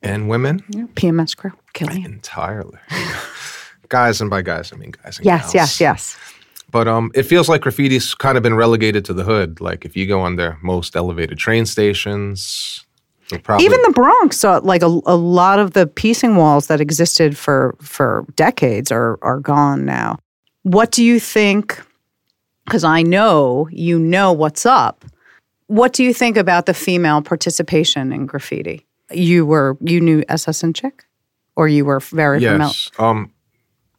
[0.02, 0.60] and women
[0.94, 2.06] PMS crew, killing it.
[2.06, 2.78] entirely.
[3.88, 5.54] guys, and by guys, I mean guys and Yes, gals.
[5.54, 6.16] yes, yes.
[6.70, 9.58] But um, it feels like graffiti's kind of been relegated to the hood.
[9.62, 12.84] Like if you go on their most elevated train stations,
[13.36, 17.36] probably Even the Bronx, uh, like a, a lot of the piecing walls that existed
[17.36, 20.18] for for decades are are gone now.
[20.62, 21.80] What do you think?
[22.64, 25.04] Because I know you know what's up.
[25.66, 28.86] What do you think about the female participation in graffiti?
[29.12, 31.04] You were you knew SS and Chick,
[31.56, 32.90] or you were very familiar yes.
[32.98, 33.32] Um,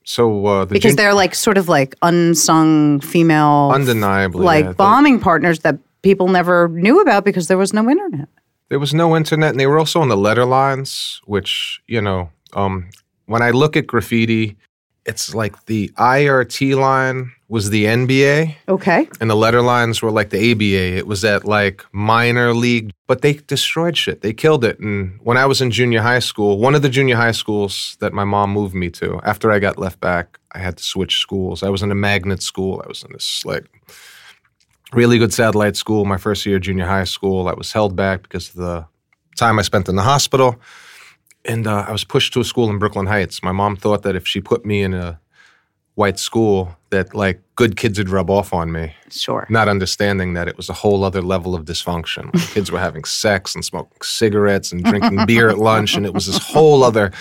[0.04, 5.20] so uh, the because they're like sort of like unsung female, undeniably like yeah, bombing
[5.20, 8.28] partners that people never knew about because there was no internet.
[8.70, 12.30] There was no internet, and they were also on the letter lines, which you know,
[12.54, 12.90] um,
[13.26, 14.58] when I look at graffiti,
[15.06, 18.56] it's like the IRT line was the NBA.
[18.68, 19.10] Okay.
[19.20, 20.98] and the letter lines were like the ABA.
[20.98, 24.22] It was at like minor league, but they destroyed shit.
[24.22, 24.80] They killed it.
[24.80, 28.14] And when I was in junior high school, one of the junior high schools that
[28.14, 31.64] my mom moved me to, after I got left back, I had to switch schools.
[31.64, 32.82] I was in a magnet school.
[32.86, 33.66] I was in this like
[34.94, 36.06] really good satellite school.
[36.06, 38.86] My first year of junior high school, I was held back because of the
[39.38, 40.60] time I spent in the hospital.
[41.46, 43.42] And uh, I was pushed to a school in Brooklyn Heights.
[43.42, 45.20] My mom thought that if she put me in a
[45.96, 49.46] white school, that like good kids would rub off on me Sure.
[49.50, 52.32] not understanding that it was a whole other level of dysfunction.
[52.54, 56.26] Kids were having sex and smoking cigarettes and drinking beer at lunch, and it was
[56.26, 57.12] this whole other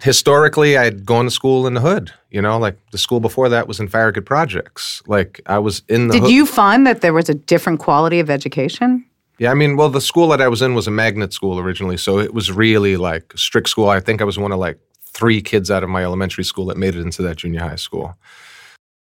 [0.00, 2.12] historically I'd gone to school in the hood.
[2.30, 5.02] You know, like the school before that was in Farragut Projects.
[5.06, 6.30] Like I was in the Did hood.
[6.30, 9.04] you find that there was a different quality of education?
[9.38, 11.96] Yeah, I mean, well, the school that I was in was a magnet school originally,
[11.96, 13.88] so it was really like strict school.
[13.88, 16.76] I think I was one of like three kids out of my elementary school that
[16.76, 18.16] made it into that junior high school.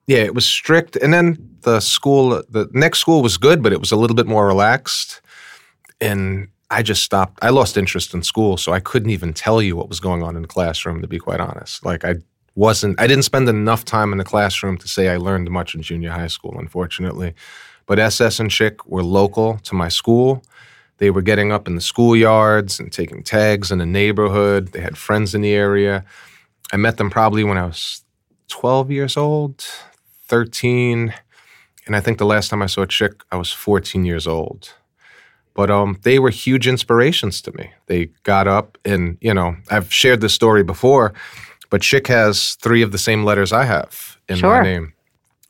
[0.07, 3.79] Yeah, it was strict, and then the school, the next school was good, but it
[3.79, 5.21] was a little bit more relaxed,
[5.99, 7.37] and I just stopped.
[7.41, 10.35] I lost interest in school, so I couldn't even tell you what was going on
[10.37, 11.01] in the classroom.
[11.01, 12.15] To be quite honest, like I
[12.55, 15.81] wasn't, I didn't spend enough time in the classroom to say I learned much in
[15.81, 17.33] junior high school, unfortunately.
[17.85, 20.43] But SS and Chick were local to my school.
[20.97, 24.69] They were getting up in the schoolyards and taking tags in the neighborhood.
[24.69, 26.05] They had friends in the area.
[26.71, 28.03] I met them probably when I was
[28.47, 29.65] 12 years old,
[30.27, 31.13] 13.
[31.85, 34.73] And I think the last time I saw Chick, I was 14 years old.
[35.53, 37.71] But um, they were huge inspirations to me.
[37.87, 41.13] They got up and, you know, I've shared this story before,
[41.69, 44.57] but Chick has three of the same letters I have in Sure.
[44.57, 44.93] my name.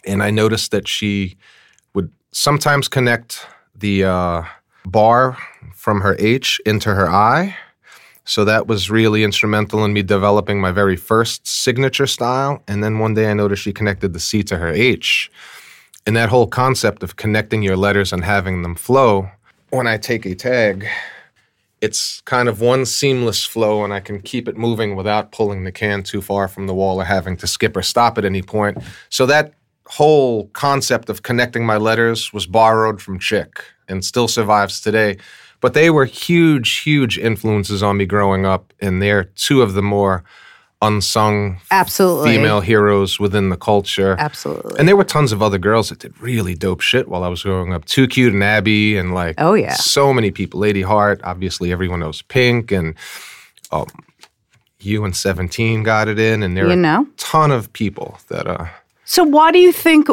[0.05, 1.37] And I noticed that she
[1.93, 3.45] would sometimes connect
[3.75, 4.43] the uh,
[4.85, 5.37] bar
[5.75, 7.55] from her H into her I.
[8.23, 12.63] So that was really instrumental in me developing my very first signature style.
[12.67, 15.31] And then one day I noticed she connected the C to her H.
[16.07, 19.29] And that whole concept of connecting your letters and having them flow,
[19.71, 20.87] when I take a tag,
[21.81, 25.71] it's kind of one seamless flow and I can keep it moving without pulling the
[25.71, 28.77] can too far from the wall or having to skip or stop at any point.
[29.09, 29.53] So that
[29.87, 35.17] whole concept of connecting my letters was borrowed from Chick and still survives today.
[35.59, 39.81] But they were huge, huge influences on me growing up, and they're two of the
[39.81, 40.23] more
[40.81, 42.31] unsung Absolutely.
[42.35, 44.15] female heroes within the culture.
[44.17, 44.79] Absolutely.
[44.79, 47.43] And there were tons of other girls that did really dope shit while I was
[47.43, 47.85] growing up.
[47.85, 49.73] Too Cute and Abby, and like, Oh, yeah.
[49.75, 50.59] so many people.
[50.59, 52.95] Lady heart obviously, everyone knows Pink, and
[53.71, 53.85] um,
[54.79, 57.03] you and Seventeen got it in, and there You are know?
[57.03, 58.65] a ton of people that uh,
[59.05, 60.07] So, why do you think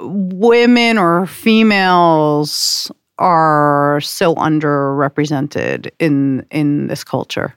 [0.00, 7.54] women or females are so underrepresented in in this culture?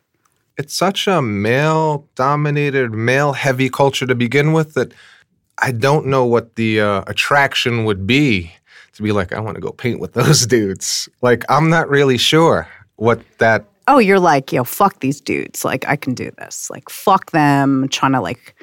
[0.58, 4.94] It's such a male dominated, male heavy culture to begin with that
[5.60, 8.52] I don't know what the uh, attraction would be
[8.94, 11.10] to be like, I want to go paint with those dudes.
[11.22, 13.66] Like, I'm not really sure what that.
[13.88, 15.66] Oh, you're like, yo, fuck these dudes.
[15.66, 16.70] Like, I can do this.
[16.70, 18.56] Like, fuck them, trying to like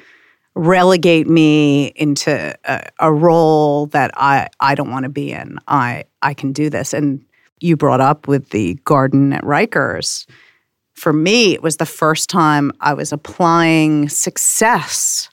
[0.55, 5.57] relegate me into a, a role that I I don't want to be in.
[5.67, 6.93] I I can do this.
[6.93, 7.23] And
[7.59, 10.25] you brought up with the garden at Rikers.
[11.01, 15.29] For me, it was the first time I was applying success,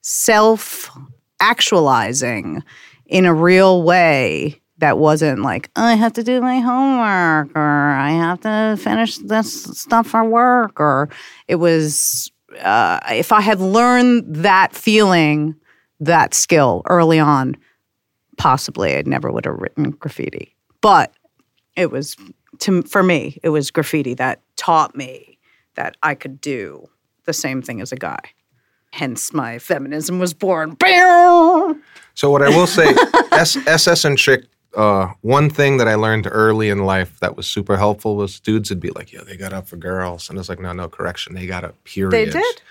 [0.00, 0.88] self
[1.40, 2.62] actualizing
[3.06, 7.90] in a real way that wasn't like, "Oh, I have to do my homework or
[7.90, 11.08] I have to finish this stuff for work, or
[11.48, 12.30] it was,
[12.62, 15.56] uh, if I had learned that feeling,
[15.98, 17.56] that skill early on,
[18.36, 20.54] possibly I never would have written graffiti.
[20.80, 21.12] But
[21.74, 22.14] it was,
[22.60, 25.38] to, for me, it was graffiti that taught me
[25.74, 26.88] that I could do
[27.24, 28.18] the same thing as a guy.
[28.92, 30.76] Hence, my feminism was born.
[32.14, 32.94] So, what I will say,
[33.32, 37.76] SS and Chick, uh, one thing that I learned early in life that was super
[37.76, 40.28] helpful was dudes would be like, yo, they got up for girls.
[40.28, 41.34] And I was like, no, no, correction.
[41.34, 42.12] They got up, period.
[42.12, 42.62] They did.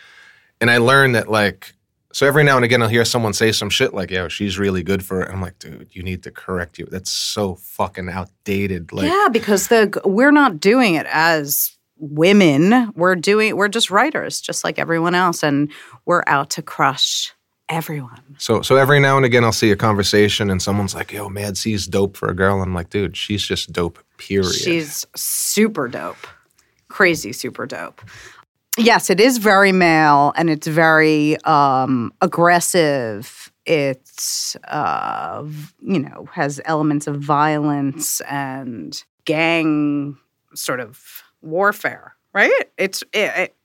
[0.59, 1.73] And I learned that, like,
[2.13, 4.83] so every now and again, I'll hear someone say some shit like, yo, she's really
[4.83, 5.27] good for it.
[5.27, 6.87] And I'm like, dude, you need to correct you.
[6.89, 8.93] That's so fucking outdated.
[8.93, 12.91] Like, yeah, because the we're not doing it as women.
[12.95, 15.71] We're doing we're just writers, just like everyone else, and
[16.05, 17.33] we're out to crush
[17.69, 18.21] everyone.
[18.37, 21.57] So so every now and again I'll see a conversation and someone's like, "Yo, Mad
[21.57, 24.53] C's dope for a girl." I'm like, "Dude, she's just dope." Period.
[24.53, 26.25] She's super dope,
[26.87, 28.01] crazy super dope.
[28.77, 33.51] Yes, it is very male, and it's very um, aggressive.
[33.65, 35.43] It's uh,
[35.81, 40.17] you know has elements of violence and gang
[40.53, 42.51] sort of warfare, right?
[42.77, 43.55] It's it,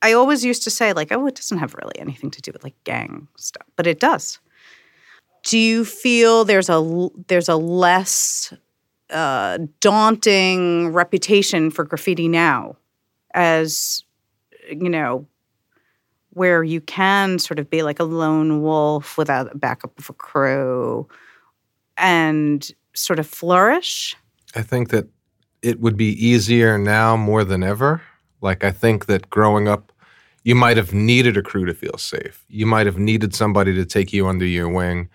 [0.00, 2.62] I always used to say like, oh, it doesn't have really anything to do with
[2.62, 4.38] like gang stuff, but it does.
[5.44, 8.54] Do you feel there's a there's a less
[9.10, 12.76] uh, daunting reputation for graffiti now,
[13.34, 14.04] as
[14.80, 15.26] you know,
[16.30, 20.14] where you can sort of be like a lone wolf without a backup of a
[20.14, 21.06] crew,
[21.96, 24.16] and sort of flourish?
[24.54, 25.08] I think that
[25.62, 28.02] it would be easier now more than ever.
[28.40, 29.92] Like I think that growing up,
[30.44, 32.44] you might have needed a crew to feel safe.
[32.48, 35.08] You might have needed somebody to take you under your wing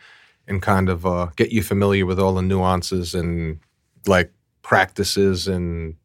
[0.48, 3.60] and kind of uh, get you familiar with all the nuances and
[4.06, 4.32] like
[4.62, 5.96] practices and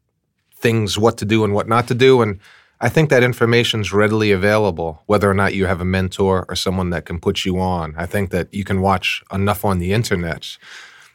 [0.56, 2.20] things, what to do and what not to do.
[2.22, 2.40] And
[2.84, 6.90] I think that information's readily available, whether or not you have a mentor or someone
[6.90, 7.94] that can put you on.
[7.96, 10.58] I think that you can watch enough on the internet.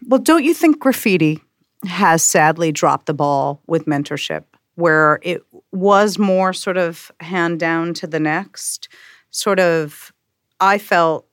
[0.08, 1.42] Well, don't you think graffiti
[1.86, 4.46] has sadly dropped the ball with mentorship,
[4.76, 5.44] where it
[5.74, 8.88] was more sort of hand down to the next?
[9.32, 10.14] Sort of,
[10.62, 11.27] I felt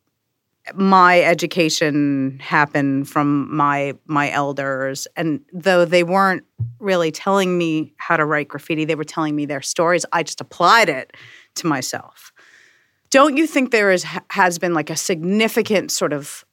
[0.74, 5.06] my education happened from my my elders.
[5.16, 6.44] And though they weren't
[6.78, 10.40] really telling me how to write graffiti they were telling me their stories i just
[10.40, 11.12] applied it
[11.56, 12.32] to myself.
[13.10, 16.44] Don't you think there is has been like a significant sort of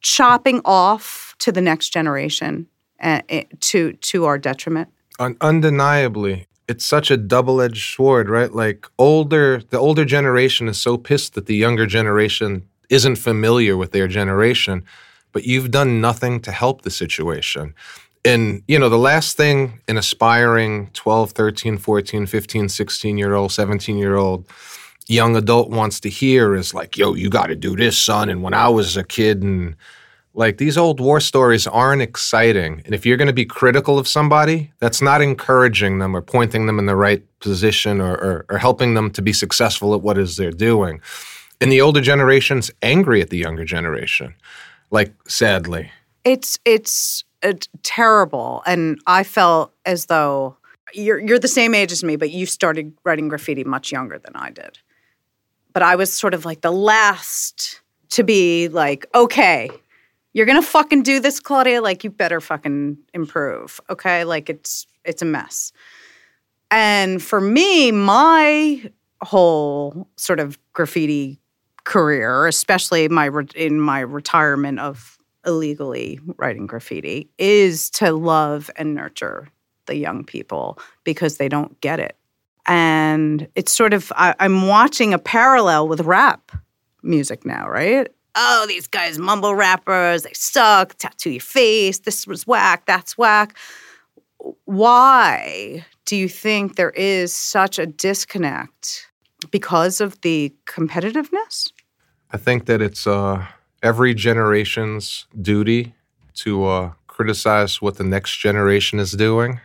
[0.00, 2.66] chopping off to the next generation
[3.00, 3.20] uh,
[3.60, 4.88] to to our detriment?
[5.18, 6.46] Undeniably.
[6.68, 8.52] It's such a double-edged sword right?
[8.52, 13.92] Like older the older generation is so pissed that the younger generation isn't familiar with
[13.92, 14.84] their generation,
[15.32, 17.74] but you've done nothing to help the situation.
[18.24, 23.52] And, you know, the last thing an aspiring 12, 13, 14, 15, 16 year old,
[23.52, 24.46] 17 year old
[25.06, 28.28] young adult wants to hear is like, yo, you got to do this, son.
[28.28, 29.76] And when I was a kid, and
[30.34, 32.82] like these old war stories aren't exciting.
[32.84, 36.66] And if you're going to be critical of somebody, that's not encouraging them or pointing
[36.66, 40.18] them in the right position or, or, or helping them to be successful at what
[40.18, 41.00] is they're doing
[41.60, 44.34] and the older generation's angry at the younger generation
[44.90, 45.90] like sadly.
[46.24, 48.62] It's it's uh, terrible.
[48.66, 50.56] And i felt as though
[50.94, 54.34] you're you're the same age as me but you started writing graffiti much younger than
[54.34, 54.78] i did.
[55.72, 57.80] But i was sort of like the last
[58.10, 59.68] to be like okay
[60.32, 61.80] you're gonna fucking do this claudia?
[61.80, 64.24] Like you better fucking improve okay?
[64.24, 65.72] Like it's it's a mess.
[66.70, 68.90] And for me my
[69.22, 71.40] whole sort of graffiti
[71.86, 78.94] career, especially my re- in my retirement of illegally writing graffiti, is to love and
[78.94, 79.48] nurture
[79.86, 82.16] the young people because they don't get it.
[82.66, 86.52] And it's sort of I, I'm watching a parallel with rap
[87.02, 88.08] music now, right?
[88.34, 93.56] Oh, these guys mumble rappers, they suck, tattoo your face, this was whack, that's whack.
[94.64, 99.06] Why do you think there is such a disconnect
[99.50, 101.70] because of the competitiveness?
[102.36, 103.46] I think that it's uh,
[103.82, 105.94] every generation's duty
[106.34, 109.58] to uh, criticize what the next generation is doing.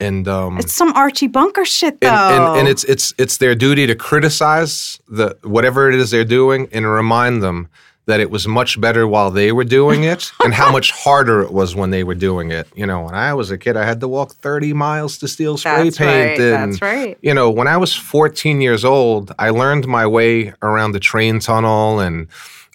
[0.00, 2.08] And um, it's some Archie Bunker shit, though.
[2.08, 6.24] And, and, and, it's it's it's their duty to criticize the whatever it is they're
[6.24, 7.68] doing and remind them
[8.12, 11.50] that it was much better while they were doing it and how much harder it
[11.50, 12.68] was when they were doing it.
[12.74, 15.56] You know, when I was a kid, I had to walk 30 miles to steal
[15.56, 16.38] spray that's paint.
[16.38, 17.16] Right, and, that's right.
[17.22, 21.40] You know, when I was 14 years old, I learned my way around the train
[21.40, 22.28] tunnel and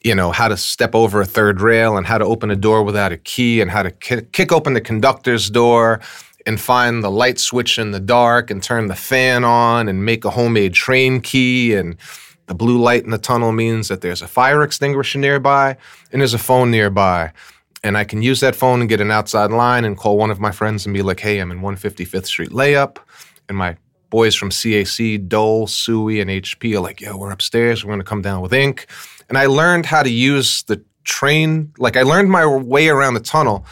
[0.03, 2.81] you know how to step over a third rail and how to open a door
[2.81, 5.99] without a key and how to ki- kick open the conductor's door
[6.47, 10.25] and find the light switch in the dark and turn the fan on and make
[10.25, 11.95] a homemade train key and
[12.47, 15.77] the blue light in the tunnel means that there's a fire extinguisher nearby
[16.11, 17.31] and there's a phone nearby.
[17.83, 20.39] And I can use that phone and get an outside line and call one of
[20.39, 22.97] my friends and be like, hey, I'm in 155th Street layup.
[23.47, 23.77] And my
[24.09, 27.83] boys from CAC, Dole, Suey, and HP are like, yo, we're upstairs.
[27.83, 28.87] We're going to come down with ink.
[29.29, 31.73] And I learned how to use the train.
[31.77, 33.65] Like, I learned my way around the tunnel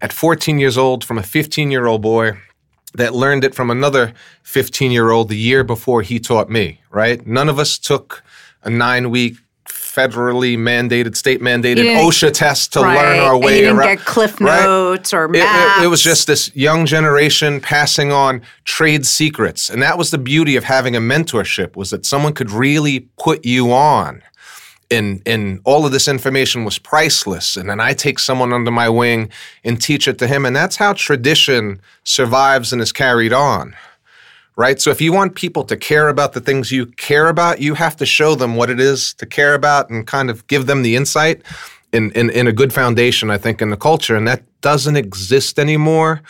[0.00, 2.32] at 14 years old from a 15 year old boy
[2.94, 4.12] that learned it from another
[4.42, 7.26] 15 year old the year before he taught me, right?
[7.26, 8.22] None of us took
[8.62, 9.36] a nine week
[9.92, 12.96] federally mandated, state mandated OSHA test to right.
[12.96, 13.96] learn our way and you didn't around.
[13.96, 15.18] get cliff notes right?
[15.20, 15.78] or maps.
[15.78, 19.68] It, it, it, was just this young generation passing on trade secrets.
[19.68, 23.44] And that was the beauty of having a mentorship was that someone could really put
[23.44, 24.22] you on
[24.92, 27.56] and and all of this information was priceless.
[27.56, 29.30] And then i take someone under my wing
[29.64, 30.44] and teach it to him.
[30.44, 33.74] And that's how tradition survives and is carried on
[34.54, 34.82] right?
[34.82, 37.96] So if you want people to care about the things you care about you have
[37.96, 40.94] to show them what it is to care about and kind of give them the
[40.94, 41.42] insight
[41.92, 44.14] in, in, in a good foundation i think in the culture.
[44.14, 46.22] And that doesn't exist anymore.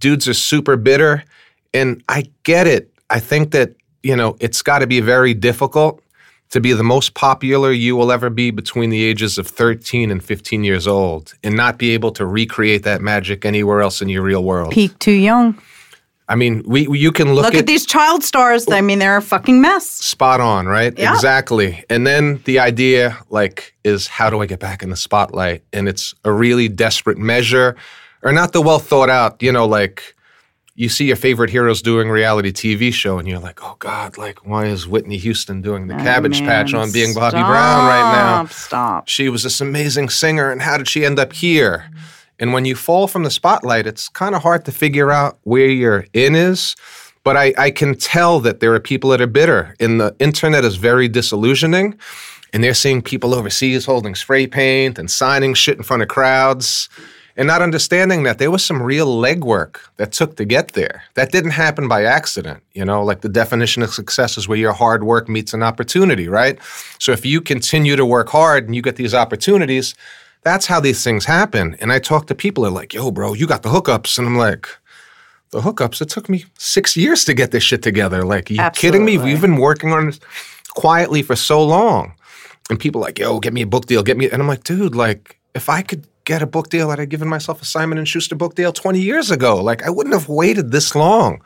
[0.00, 1.24] Dudes are super bitter.
[1.72, 2.90] And i get it.
[3.08, 6.02] I think that you know it's got to be very difficult
[6.52, 10.22] to be the most popular you will ever be between the ages of 13 and
[10.22, 14.22] 15 years old and not be able to recreate that magic anywhere else in your
[14.22, 14.70] real world.
[14.70, 15.58] Peak too young.
[16.28, 18.70] I mean, we you can look, look at, at, these child stars.
[18.70, 19.88] I mean, they're a fucking mess.
[19.88, 20.96] Spot on, right?
[20.96, 21.14] Yeah.
[21.14, 21.84] Exactly.
[21.90, 25.64] And then the idea, like, is how do I get back in the spotlight?
[25.72, 27.76] And it's a really desperate measure,
[28.22, 29.42] or not the well thought out.
[29.42, 30.14] You know, like
[30.74, 34.46] you see your favorite heroes doing reality TV show, and you're like, oh God, like
[34.46, 37.86] why is Whitney Houston doing the Oh, Cabbage man, Patch on being Bobby stop, Brown
[37.86, 38.46] right now?
[38.46, 39.08] Stop.
[39.08, 41.90] She was this amazing singer, and how did she end up here?
[42.38, 45.68] And when you fall from the spotlight, it's kind of hard to figure out where
[45.68, 46.74] your in is.
[47.24, 49.76] But I, I can tell that there are people that are bitter.
[49.78, 51.96] And the internet is very disillusioning.
[52.52, 56.88] And they're seeing people overseas holding spray paint and signing shit in front of crowds
[57.36, 61.02] and not understanding that there was some real legwork that took to get there.
[61.14, 62.62] That didn't happen by accident.
[62.72, 66.28] You know, like the definition of success is where your hard work meets an opportunity,
[66.28, 66.58] right?
[66.98, 69.94] So if you continue to work hard and you get these opportunities,
[70.42, 71.76] that's how these things happen.
[71.80, 74.18] And I talk to people, they're like, yo, bro, you got the hookups.
[74.18, 74.68] And I'm like,
[75.50, 78.24] the hookups, it took me six years to get this shit together.
[78.24, 79.18] Like, are you kidding me?
[79.18, 80.20] We've been working on this
[80.74, 82.14] quietly for so long.
[82.70, 84.30] And people are like, yo, get me a book deal, get me.
[84.30, 87.28] And I'm like, dude, like, if I could get a book deal, that I'd given
[87.28, 89.62] myself a Simon and Schuster book deal 20 years ago.
[89.62, 91.42] Like, I wouldn't have waited this long.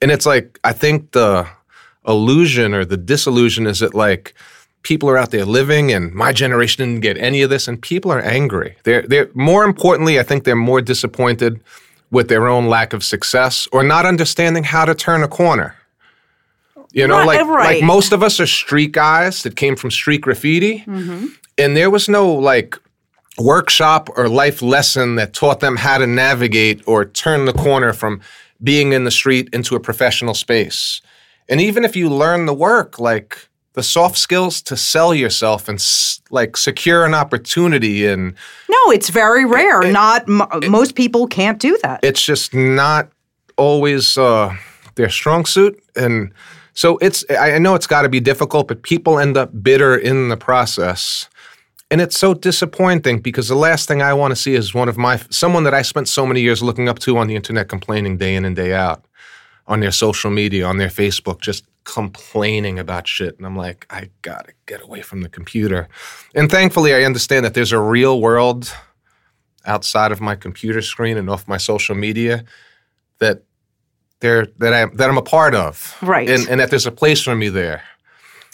[0.00, 1.48] And it's like, I think the
[2.08, 4.34] illusion or the disillusion is that like
[4.82, 8.10] people are out there living and my generation didn't get any of this and people
[8.10, 8.76] are angry.
[8.84, 11.60] They're they're more importantly, I think they're more disappointed
[12.10, 15.74] with their own lack of success or not understanding how to turn a corner.
[16.92, 17.74] You know, Right, like right.
[17.74, 21.26] like most of us are street guys that came from street graffiti, mm-hmm.
[21.58, 22.78] and there was no like
[23.38, 28.20] workshop or life lesson that taught them how to navigate or turn the corner from
[28.62, 31.00] being in the street into a professional space.
[31.48, 35.76] And even if you learn the work, like the soft skills to sell yourself and
[35.78, 38.34] s- like secure an opportunity and
[38.68, 39.82] No, it's very rare.
[39.92, 42.00] Not mo most people can't do that.
[42.02, 43.08] it's just not
[43.56, 44.54] always uh,
[44.96, 45.80] their strong suit.
[45.96, 46.32] And
[46.74, 49.96] so it's, I I know it's got to be difficult, but people end up bitter
[49.96, 51.28] in the process.
[51.90, 54.98] And it's so disappointing because the last thing I want to see is one of
[54.98, 58.18] my, someone that I spent so many years looking up to on the internet complaining
[58.18, 59.04] day in and day out
[59.66, 63.36] on their social media, on their Facebook, just complaining about shit.
[63.38, 65.88] And I'm like, I gotta get away from the computer.
[66.34, 68.72] And thankfully, I understand that there's a real world
[69.64, 72.44] outside of my computer screen and off my social media
[73.18, 73.42] that
[74.20, 76.28] they're that I that I'm a part of, Right.
[76.28, 77.82] And and that there's a place for me there.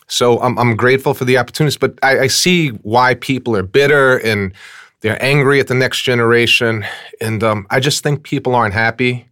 [0.07, 4.19] So I'm I'm grateful for the opportunities, but I, I see why people are bitter
[4.19, 4.53] and
[5.01, 6.85] they're angry at the next generation,
[7.21, 9.29] and um, I just think people aren't happy.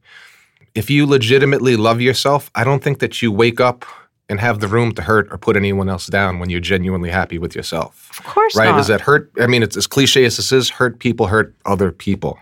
[0.75, 3.87] If you legitimately love yourself, I don't think that you wake up
[4.29, 7.39] and have the room to hurt or put anyone else down when you're genuinely happy
[7.39, 8.09] with yourself.
[8.19, 8.71] Of course right?
[8.71, 8.81] not.
[8.81, 9.31] Is that hurt?
[9.41, 10.71] I mean, it's as cliche as this is.
[10.71, 12.39] Hurt people hurt other people.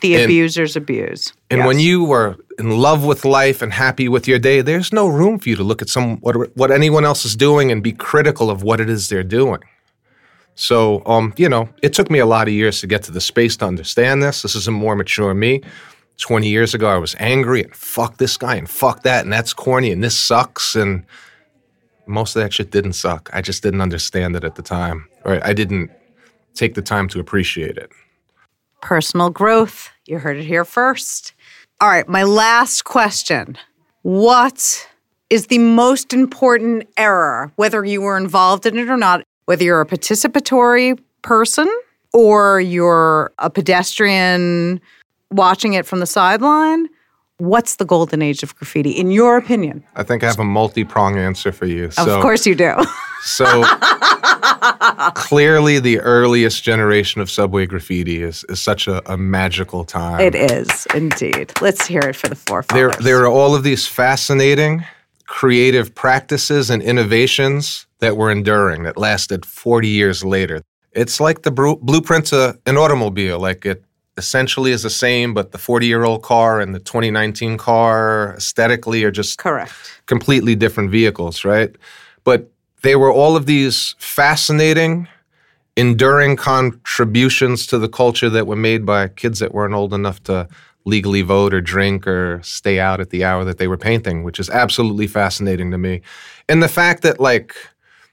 [0.00, 1.32] The and- abusers abuse.
[1.50, 5.06] And when you are in love with life and happy with your day, there's no
[5.06, 7.92] room for you to look at some what what anyone else is doing and be
[7.92, 9.62] critical of what it is they're doing.
[10.56, 13.20] So, um, you know, it took me a lot of years to get to the
[13.20, 14.40] space to understand this.
[14.40, 15.60] This is a more mature me.
[16.18, 19.52] 20 years ago, I was angry and fuck this guy and fuck that and that's
[19.52, 20.74] corny and this sucks.
[20.74, 21.04] And
[22.06, 23.28] most of that shit didn't suck.
[23.34, 25.08] I just didn't understand it at the time.
[25.26, 25.90] Or I didn't
[26.54, 27.90] take the time to appreciate it.
[28.80, 29.90] Personal growth.
[30.06, 31.32] You heard it here first.
[31.80, 33.58] All right, my last question.
[34.02, 34.88] What
[35.28, 39.80] is the most important error, whether you were involved in it or not, whether you're
[39.80, 41.68] a participatory person
[42.12, 44.80] or you're a pedestrian
[45.30, 46.88] watching it from the sideline?
[47.38, 49.84] What's the golden age of graffiti, in your opinion?
[49.94, 51.90] I think I have a multi pronged answer for you.
[51.98, 52.74] Of course you do.
[53.22, 53.44] So
[55.14, 60.20] clearly, the earliest generation of subway graffiti is, is such a, a magical time.
[60.20, 61.52] it is indeed.
[61.60, 62.96] Let's hear it for the forefathers.
[62.96, 64.84] there there are all of these fascinating
[65.26, 70.62] creative practices and innovations that were enduring that lasted 40 years later.
[70.92, 73.38] It's like the bru- blueprint to an automobile.
[73.38, 73.82] Like it
[74.16, 79.04] essentially is the same, but the 40 year old car and the 2019 car aesthetically
[79.04, 79.72] are just Correct.
[80.06, 81.74] completely different vehicles, right?
[82.24, 82.50] But
[82.86, 85.08] they were all of these fascinating,
[85.76, 90.48] enduring contributions to the culture that were made by kids that weren't old enough to
[90.84, 94.38] legally vote or drink or stay out at the hour that they were painting, which
[94.38, 96.00] is absolutely fascinating to me.
[96.48, 97.56] And the fact that, like,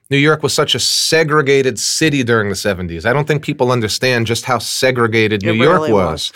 [0.10, 3.06] New York was such a segregated city during the 70s.
[3.06, 6.34] I don't think people understand just how segregated It New York really was.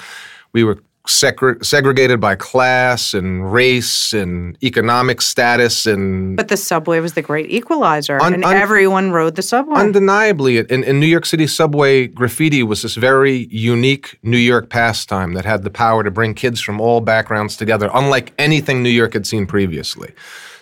[0.54, 0.78] We were
[1.08, 7.22] segre- segregated by class and race and economic status and But the subway was the
[7.22, 9.80] great equalizer, Un- and un- everyone rode the subway.
[9.80, 15.34] undeniably in, in New York City subway graffiti was this very unique New York pastime
[15.34, 19.14] that had the power to bring kids from all backgrounds together, unlike anything New York
[19.14, 20.12] had seen previously.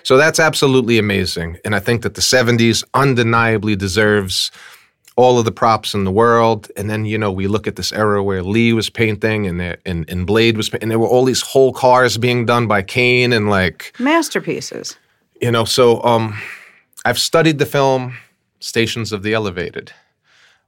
[0.04, 1.58] So that's absolutely amazing.
[1.66, 4.52] And I think that the 70s undeniably deserves
[5.16, 6.70] all of the props in the world.
[6.76, 9.78] And then, you know, we look at this era where Lee was painting and, there,
[9.86, 13.32] and, and Blade was, and there were all these whole cars being done by Kane
[13.32, 14.98] and like, Masterpieces.
[15.42, 16.38] you know, so um,
[17.06, 18.18] I've studied the film
[18.60, 19.94] Stations of the Elevated.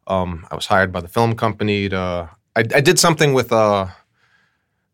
[0.08, 2.30] Um, I was hired by the film company to.
[2.56, 3.88] I, I did something with uh,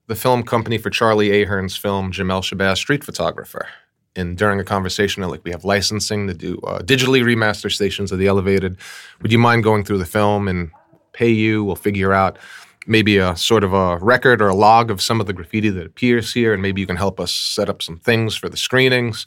[0.08, 3.68] the film company for Charlie Ahearn's film Jamel Shabazz Street Photographer.
[4.16, 8.20] And during a conversation, like, we have licensing to do uh, digitally remaster stations of
[8.20, 8.78] the elevated.
[9.22, 10.72] Would you mind going through the film and
[11.14, 11.64] pay you?
[11.64, 12.38] We'll figure out
[12.86, 15.86] maybe a sort of a record or a log of some of the graffiti that
[15.86, 19.26] appears here, and maybe you can help us set up some things for the screenings.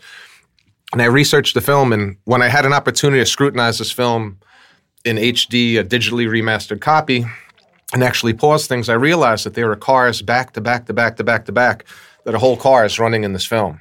[0.93, 4.39] And I researched the film, and when I had an opportunity to scrutinize this film
[5.05, 7.25] in HD, a digitally remastered copy,
[7.93, 11.17] and actually pause things, I realized that there are cars back to back to back
[11.17, 11.87] to back to back
[12.25, 13.81] that a whole car is running in this film.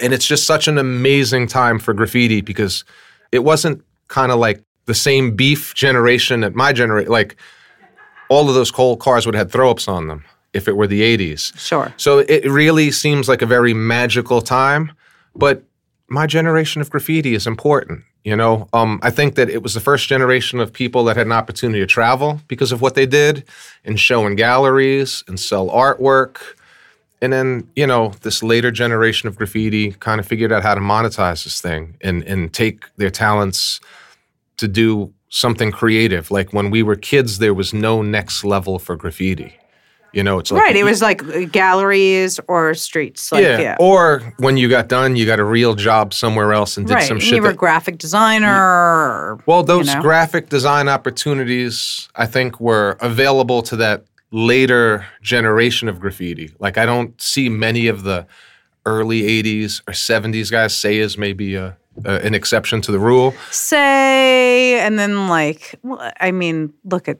[0.00, 2.84] And it's just such an amazing time for graffiti because
[3.32, 7.10] it wasn't kind of like the same beef generation at my generation.
[7.10, 7.36] Like
[8.28, 10.86] all of those coal cars would have had throw ups on them if it were
[10.86, 11.56] the 80s.
[11.58, 11.92] Sure.
[11.96, 14.92] So it really seems like a very magical time,
[15.34, 15.62] but
[16.08, 18.02] my generation of graffiti is important.
[18.24, 21.26] You know, um, I think that it was the first generation of people that had
[21.26, 23.44] an opportunity to travel because of what they did
[23.84, 26.38] and show in galleries and sell artwork.
[27.22, 30.80] And then, you know, this later generation of graffiti kind of figured out how to
[30.80, 33.80] monetize this thing and, and take their talents
[34.56, 36.30] to do something creative.
[36.30, 39.54] Like when we were kids, there was no next level for graffiti.
[40.12, 40.76] You know, it's like right.
[40.76, 43.30] It was like uh, galleries or streets.
[43.30, 43.60] Like, yeah.
[43.60, 43.76] yeah.
[43.78, 47.06] Or when you got done, you got a real job somewhere else and did right.
[47.06, 47.36] some and shit.
[47.36, 49.36] you were a graphic designer.
[49.36, 49.42] Mm.
[49.46, 50.02] Well, those you know.
[50.02, 56.52] graphic design opportunities, I think, were available to that later generation of graffiti.
[56.58, 58.26] Like, I don't see many of the
[58.86, 63.34] early 80s or 70s guys say is maybe a, a, an exception to the rule.
[63.50, 67.18] say, and then like, well, I mean, look at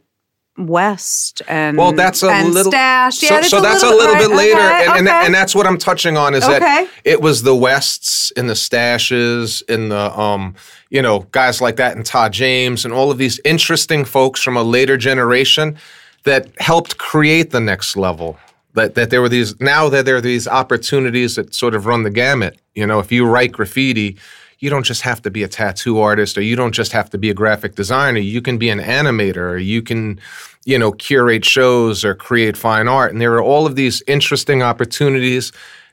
[0.57, 2.71] West and Well, that's a little.
[2.71, 3.19] Stash.
[3.19, 5.27] So, Yeah, it's so that's a little right, bit later, okay, and, and, okay.
[5.27, 6.59] and that's what I'm touching on is Okay.
[6.59, 10.55] that it was the Wests and the Stashes and the um,
[10.91, 14.57] you know, guys like that and Todd James and all of these interesting folks from
[14.57, 15.79] a later generation
[16.25, 18.39] that helped create the next level.
[18.75, 22.03] That that there were these now that there are these opportunities that sort of run
[22.03, 22.61] the gamut.
[22.75, 24.17] You know, if you write graffiti.
[24.63, 27.19] You don't just have to be a tattoo artist or you don't just have to
[27.19, 28.19] be a graphic designer.
[28.19, 30.21] You can be an animator or you can,
[30.67, 33.11] you know, curate shows or create fine art.
[33.11, 35.51] And there are all of these interesting opportunities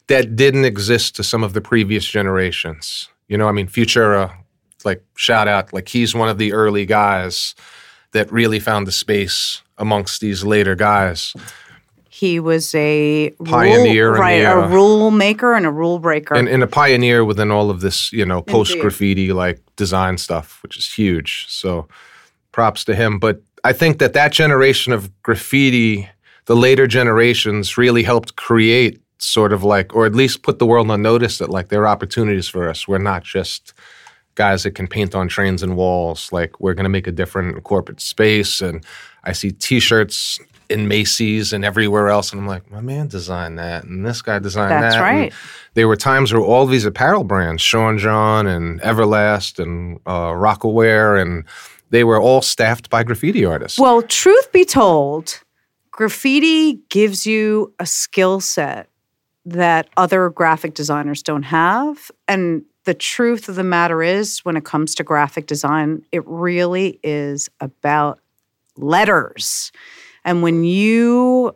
[0.08, 3.08] that didn't exist to some of the previous generations.
[3.30, 4.36] You know, I mean, Futura,
[4.84, 7.56] like shout out, like he's one of the early guys
[8.12, 11.34] that really found the space amongst these later guys.
[12.10, 14.42] he was a Pioneer rule, right?
[14.42, 16.34] the, a uh, rule maker and a rule breaker.
[16.34, 20.62] And, and a pioneer within all of this, you know, post graffiti like design stuff,
[20.64, 21.46] which is huge.
[21.48, 21.88] So
[22.52, 23.20] props to him.
[23.20, 26.10] But I think that that generation of graffiti,
[26.46, 30.90] the later generations, really helped create sort of like, or at least put the world
[30.90, 32.88] on notice that like there are opportunities for us.
[32.88, 33.74] We're not just
[34.34, 36.32] guys that can paint on trains and walls.
[36.32, 38.62] Like we're going to make a different corporate space.
[38.62, 38.84] And
[39.28, 40.40] I see T-shirts
[40.70, 44.40] in Macy's and everywhere else, and I'm like, my man designed that, and this guy
[44.40, 45.04] designed That's that.
[45.04, 45.34] And right.
[45.76, 51.22] there were times where all these apparel brands, Sean John and Everlast and uh, Rocawear,
[51.22, 51.44] and
[51.90, 53.80] they were all staffed by graffiti artists.
[53.80, 55.42] Well, truth be told,
[55.92, 58.90] graffiti gives you a skill set
[59.46, 62.12] that other graphic designers don't have.
[62.28, 67.00] And the truth of the matter is, when it comes to graphic design, it really
[67.04, 68.20] is about
[68.78, 69.72] letters.
[70.24, 71.56] And when you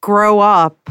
[0.00, 0.88] grow up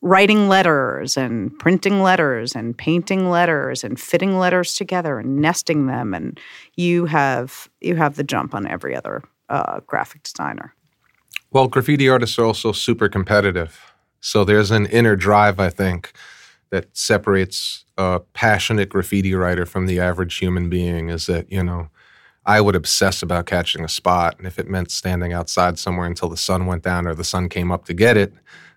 [0.00, 6.12] writing letters and printing letters and painting letters and fitting letters together and nesting them
[6.12, 6.38] and
[6.74, 10.74] you have you have the jump on every other uh, graphic designer
[11.50, 13.94] Well, graffiti artists are also super competitive.
[14.20, 16.12] So there's an inner drive, I think,
[16.70, 21.88] that separates a passionate graffiti writer from the average human being is that, you know,
[22.46, 24.36] I would obsess about catching a spot.
[24.38, 27.48] And if it meant standing outside somewhere until the sun went down or the sun
[27.48, 28.32] came up to get it,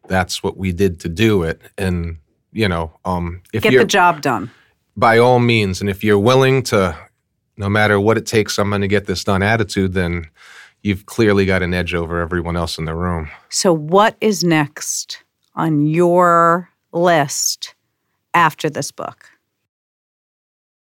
[0.07, 1.61] that's what we did to do it.
[1.77, 2.17] And,
[2.51, 4.51] you know, um, if get the job done
[4.95, 6.97] by all means, and if you're willing to,
[7.57, 10.27] no matter what it takes, I'm going to get this done attitude, then
[10.81, 13.29] you've clearly got an edge over everyone else in the room.
[13.49, 15.23] so what is next
[15.55, 17.75] on your list
[18.33, 19.29] after this book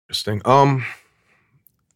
[0.07, 0.41] Interesting.
[0.45, 0.85] Um,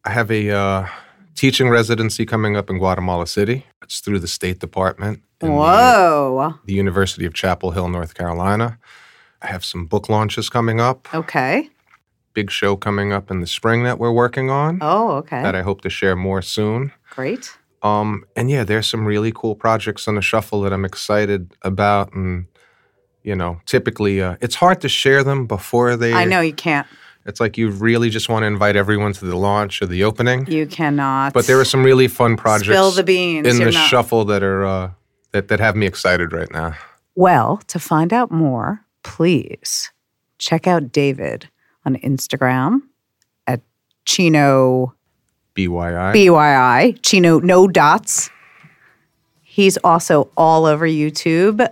[0.04, 0.86] I have a uh,
[1.34, 3.66] teaching residency coming up in Guatemala City.
[3.82, 5.22] It's through the State Department.
[5.40, 8.78] in the- whoa The University of Chapel Hill, North Carolina.
[9.40, 11.08] I have some book launches coming up.
[11.14, 11.68] okay
[12.34, 14.78] Big show coming up in the spring that we're working on.
[14.80, 16.92] oh okay That I hope to share more soon.
[17.10, 21.52] great Um, and yeah, there's some really cool projects on the shuffle that I'm excited
[21.62, 22.12] about.
[22.14, 22.46] And,
[23.24, 26.12] you know, typically uh, it's hard to share them before they.
[26.12, 26.86] i know you can't
[27.24, 30.46] It's like you really just want to invite everyone to the launch or the opening.
[30.50, 33.72] you cannot But there are some really fun projects spill the beans in You're the
[33.78, 34.90] not- shuffle that are uh,
[35.32, 36.74] that that have me excited right now.
[37.14, 39.90] Well, to find out more, please
[40.38, 41.48] check out David
[41.84, 42.80] on Instagram
[43.46, 43.60] at
[44.04, 44.94] Chino
[45.54, 46.12] BYI.
[46.14, 48.30] BYI, Chino no dots.
[49.42, 51.68] He's also all over YouTube.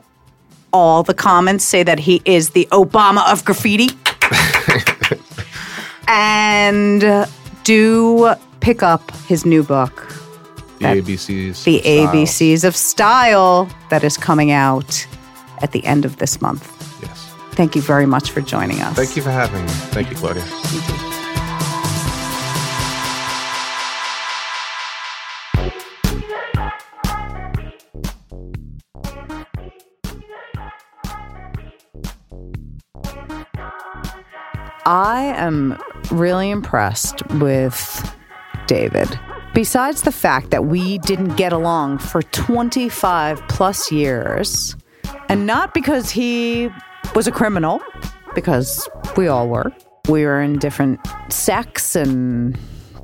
[0.72, 3.88] All the comments say that he is the Obama of graffiti.
[6.10, 7.28] And
[7.62, 10.08] do pick up his new book,
[10.80, 11.64] the ABCs.
[11.64, 12.08] The style.
[12.08, 15.06] ABCs of Style, that is coming out
[15.62, 16.66] at the end of this month.
[17.00, 17.32] Yes.
[17.52, 18.96] Thank you very much for joining us.
[18.96, 19.68] Thank you for having me.
[19.92, 20.44] Thank you, Claudia.
[34.86, 35.78] I am
[36.10, 38.14] really impressed with
[38.66, 39.18] David.
[39.54, 44.76] Besides the fact that we didn't get along for 25 plus years,
[45.28, 46.70] and not because he
[47.14, 47.80] was a criminal,
[48.34, 49.72] because we all were.
[50.08, 52.58] We were in different sects and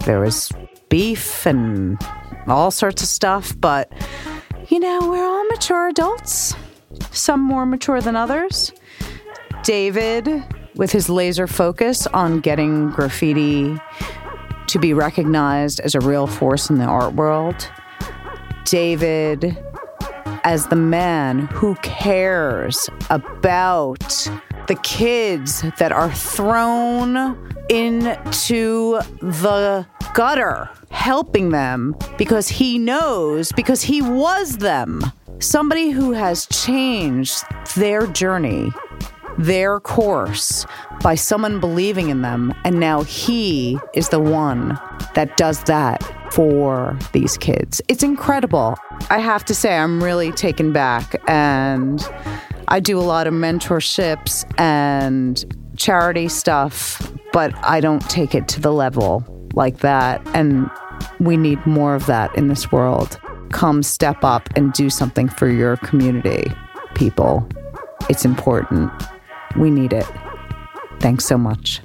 [0.05, 0.53] there was
[0.89, 1.99] beef and
[2.47, 3.93] all sorts of stuff, but
[4.69, 6.55] you know, we're all mature adults,
[7.11, 8.73] some more mature than others.
[9.63, 10.45] David,
[10.77, 13.79] with his laser focus on getting graffiti
[14.69, 17.71] to be recognized as a real force in the art world.
[18.65, 19.57] David,
[20.45, 24.29] as the man who cares about
[24.67, 27.17] the kids that are thrown
[27.69, 35.01] into the gutter, helping them because he knows, because he was them.
[35.39, 37.45] Somebody who has changed
[37.77, 38.73] their journey
[39.39, 40.67] their course
[41.03, 42.55] by someone believing in them.
[42.65, 44.79] And now he is the one
[45.15, 46.03] that does that
[46.33, 47.81] for these kids.
[47.89, 48.77] It's incredible.
[49.11, 51.21] I have to say, I'm really taken back.
[51.29, 52.07] And
[52.69, 55.45] I do a lot of mentorships and
[55.77, 60.21] charity stuff, but I don't take it to the level like that.
[60.35, 60.71] And
[61.21, 63.21] we need more of that in this world.
[63.51, 66.53] Come step up and do something for your community,
[66.95, 67.49] people.
[68.09, 68.91] It's important.
[69.59, 70.07] We need it.
[71.01, 71.81] Thanks so much.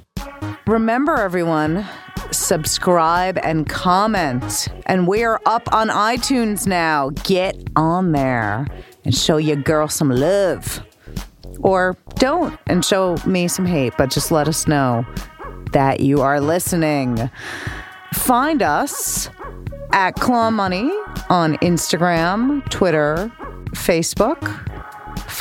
[0.66, 1.86] Remember, everyone,
[2.30, 4.68] subscribe and comment.
[4.86, 7.10] And we're up on iTunes now.
[7.24, 8.66] Get on there
[9.04, 10.82] and show your girl some love.
[11.60, 15.06] Or don't and show me some hate, but just let us know
[15.72, 17.30] that you are listening.
[18.14, 19.30] Find us
[19.92, 20.90] at Claw Money
[21.28, 23.32] on Instagram, Twitter,
[23.70, 24.71] Facebook.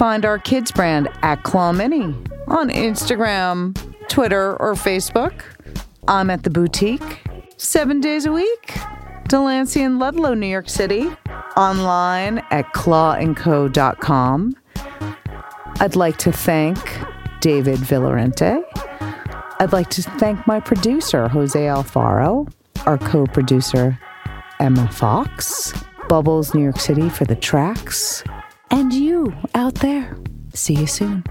[0.02, 2.06] Find our kids brand at Claw Mini
[2.48, 3.78] on Instagram,
[4.10, 5.44] Twitter, or Facebook.
[6.08, 7.20] I'm at the boutique
[7.58, 8.80] seven days a week.
[9.28, 11.08] Delancey and Ludlow, New York City.
[11.56, 14.56] Online at clawandco.com.
[15.80, 16.80] I'd like to thank
[17.40, 18.64] David Villorente.
[19.60, 22.52] I'd like to thank my producer, Jose Alfaro,
[22.88, 24.00] our co producer,
[24.60, 25.76] Emma Fox,
[26.10, 28.24] Bubbles New York City for the tracks,
[28.72, 30.18] and you out there.
[30.54, 31.24] See you soon.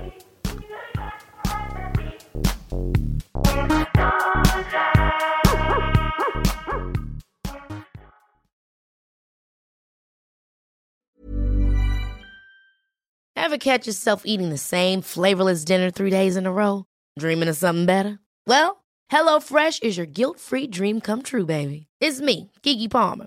[13.37, 16.85] Ever catch yourself eating the same flavorless dinner three days in a row?
[17.19, 18.21] Dreaming of something better?
[18.47, 21.89] Well, HelloFresh is your guilt free dream come true, baby.
[22.01, 23.27] It's me, Keke Palmer.